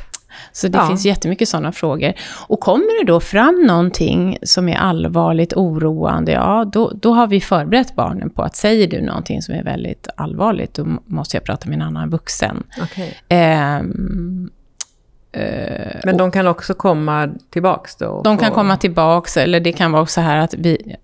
[0.51, 0.88] så det Ja.
[0.88, 2.13] finns jättemycket sådana frågor.
[2.47, 7.41] Och kommer det då fram någonting som är allvarligt oroande, ja då, då har vi
[7.41, 11.69] förberett barnen på att säger du någonting som är väldigt allvarligt, då måste jag prata
[11.69, 12.63] med en annan vuxen.
[12.81, 13.17] Okej.
[13.29, 14.57] Ehm, eh,
[16.03, 18.21] Men de kan också komma tillbaks då?
[18.23, 20.95] de kan komma tillbaks, eller det kan vara så här att vi,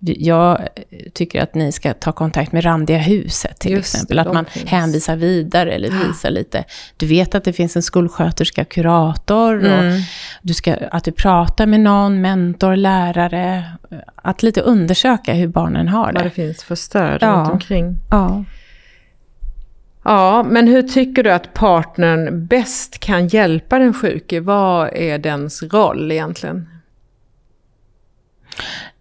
[0.00, 0.68] jag
[1.14, 4.18] tycker att ni ska ta kontakt med Randiga huset till Just exempel.
[4.18, 4.70] Att man finns.
[4.70, 6.64] hänvisar vidare eller visar lite.
[6.96, 10.00] Du vet att det finns en skolsköterska, kurator och Mm.
[10.42, 13.64] du ska, att du pratar med någon, mentor, lärare.
[14.14, 16.30] Att lite undersöka hur barnen har Vad det det.
[16.30, 17.28] finns för stöd Ja.
[17.28, 17.96] runt omkring.
[18.10, 18.44] Ja.
[20.08, 24.40] Ja, men hur tycker du att partnern bäst kan hjälpa den sjuke?
[24.40, 26.68] Vad är dens roll egentligen?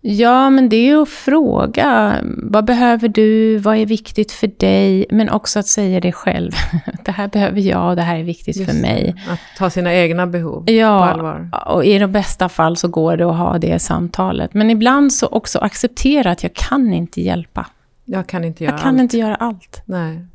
[0.01, 2.15] ja, men det är ju att fråga.
[2.37, 3.57] Vad behöver du?
[3.57, 5.05] Vad är viktigt för dig?
[5.11, 6.51] Men också att säga det själv.
[7.05, 9.15] Det här behöver jag och det här är viktigt Just för mig.
[9.29, 11.49] Att ta sina egna behov på Ja, allvar.
[11.67, 14.53] och i de bästa fall så går det att ha det samtalet.
[14.53, 17.65] Men ibland så också acceptera att jag kan inte hjälpa.
[18.05, 19.01] Jag kan inte göra Jag kan allt.
[19.01, 19.81] inte göra allt.
[19.85, 20.25] Nej.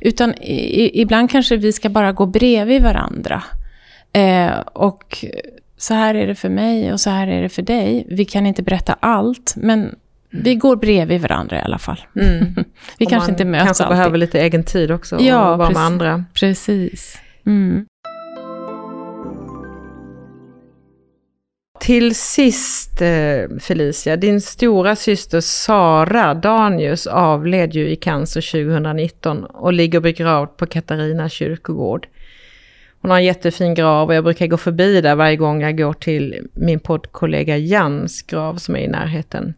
[0.00, 3.42] Utan i, ibland kanske vi ska bara gå bredvid varandra.
[4.12, 5.24] Eh, och
[5.76, 8.06] så här är det för mig och så här är det för dig.
[8.08, 9.94] Vi kan inte berätta allt, men
[10.30, 12.00] vi går bredvid varandra i alla fall.
[12.20, 12.54] Mm.
[12.98, 13.96] Vi Och kanske inte möts kanske alltid.
[13.96, 15.20] behöver lite egen tid också.
[15.20, 15.74] Ja, och vara precis.
[15.74, 16.24] med andra.
[16.34, 17.18] Precis.
[17.46, 17.86] Mm.
[21.80, 29.72] Till sist eh, Felicia, din stora syster Sara Danius avled ju i cancer 2019 och
[29.72, 32.08] ligger begravd på Katarina kyrkogård.
[33.00, 35.92] Hon har en jättefin grav och jag brukar gå förbi där varje gång jag går
[35.92, 39.54] till min poddkollega Jans grav som är i närheten.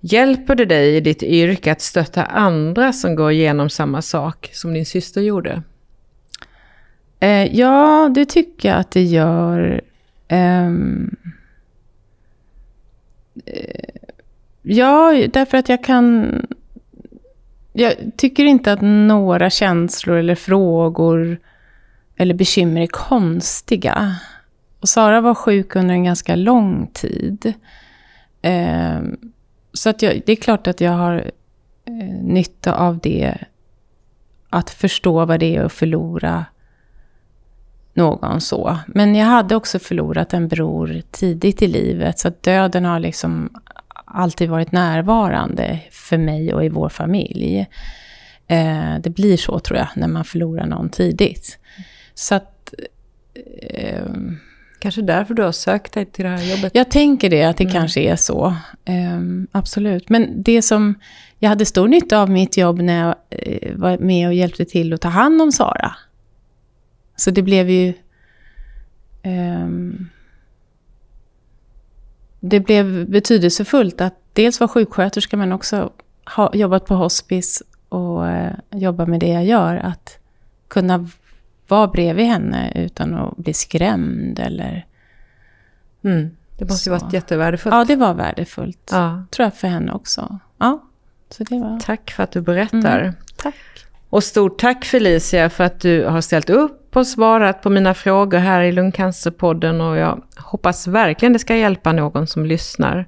[0.00, 4.74] Hjälper det dig i ditt yrke att stötta andra som går igenom samma sak som
[4.74, 5.62] din syster gjorde?
[7.20, 9.80] Eh, ja, det tycker jag att det gör.
[10.32, 11.16] Um,
[14.62, 16.32] ja, därför att jag kan...
[17.72, 21.38] Jag tycker inte att några känslor eller frågor
[22.16, 24.16] eller bekymmer är konstiga.
[24.80, 27.52] Och Sara var sjuk under en ganska lång tid.
[28.42, 29.32] Um,
[29.72, 31.30] så att jag, det är klart att jag har
[31.84, 33.34] eh, nytta av det.
[34.50, 36.44] Att förstå vad det är att förlora
[37.94, 38.78] någon så.
[38.86, 42.18] Men jag hade också förlorat en bror tidigt i livet.
[42.18, 43.50] Så att döden har liksom
[44.04, 47.66] alltid varit närvarande för mig och i vår familj.
[48.46, 51.58] Eh, det blir så tror jag när man förlorar någon tidigt.
[52.14, 52.74] Så att...
[53.62, 54.06] Eh,
[54.78, 56.74] Kanske därför du har sökt dig till det här jobbet?
[56.74, 57.74] Jag tänker det, att det mm.
[57.74, 58.54] kanske är så.
[58.88, 60.08] Um, absolut.
[60.08, 60.94] Men det som
[61.38, 63.14] jag hade stor nytta av mitt jobb när jag
[63.48, 65.94] uh, var med och hjälpte till att ta hand om Sara.
[67.16, 67.94] Så det blev ju...
[69.24, 70.08] Um,
[72.40, 75.92] det blev betydelsefullt att dels vara sjuksköterska men också
[76.36, 79.76] ha jobbat på hospice och uh, jobba med det jag gör.
[79.76, 80.18] Att
[80.68, 81.08] kunna
[81.68, 84.86] vara bredvid henne utan att bli skrämd eller...
[86.04, 86.30] Mm.
[86.58, 87.74] Det måste ju varit jättevärdefullt.
[87.74, 88.88] Ja, det var värdefullt.
[88.92, 89.24] Ja.
[89.30, 90.38] Tror jag för henne också.
[90.58, 90.82] Ja,
[91.30, 91.80] så det var...
[91.80, 93.00] Tack för att du berättar.
[93.00, 93.14] Mm.
[93.36, 93.54] Tack.
[94.08, 98.38] Och stort tack Felicia för att du har ställt upp på svarat på mina frågor
[98.38, 99.80] här i Lungcancerpodden.
[99.80, 103.06] Och jag hoppas verkligen det ska hjälpa någon som lyssnar.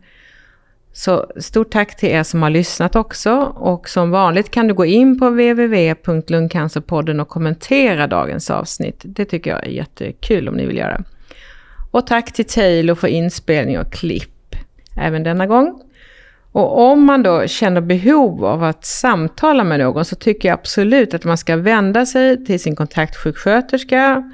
[0.92, 3.32] Så stort tack till er som har lyssnat också.
[3.56, 9.02] Och som vanligt kan du gå in på www.lungcancerpodden och kommentera dagens avsnitt.
[9.04, 11.02] Det tycker jag är jättekul om ni vill göra.
[11.90, 14.56] Och tack till Taylor för inspelning och klipp
[14.96, 15.83] även denna gång.
[16.54, 21.14] Och om man då känner behov av att samtala med någon så tycker jag absolut
[21.14, 24.30] att man ska vända sig till sin kontaktsjuksköterska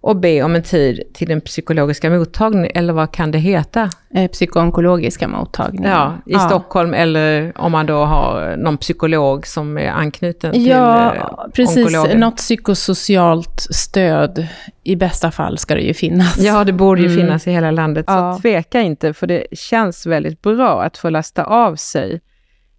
[0.00, 3.90] och be om en tid till den psykologiska mottagningen, eller vad kan det heta?
[4.14, 5.90] Eh, psykoonkologiska mottagningen.
[5.90, 6.38] Ja, i ja.
[6.38, 11.86] Stockholm, eller om man då har någon psykolog som är anknuten till Ja, eh, precis.
[11.86, 12.20] Onkologen.
[12.20, 14.46] Något psykosocialt stöd.
[14.82, 16.38] I bästa fall ska det ju finnas.
[16.38, 17.18] Ja, det borde ju mm.
[17.18, 18.04] finnas i hela landet.
[18.08, 18.34] Ja.
[18.34, 22.20] Så tveka inte, för det känns väldigt bra att få lasta av sig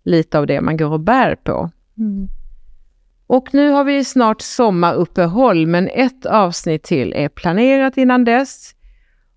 [0.04, 1.70] lite av det man går och bär på.
[1.98, 2.30] Mm.
[3.32, 8.72] Och nu har vi snart sommaruppehåll, men ett avsnitt till är planerat innan dess.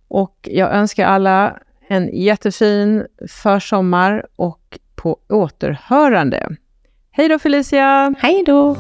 [0.09, 6.57] Och jag önskar alla en jättefin försommar och på återhörande.
[7.11, 8.15] Hej då Felicia!
[8.19, 8.77] Hej då!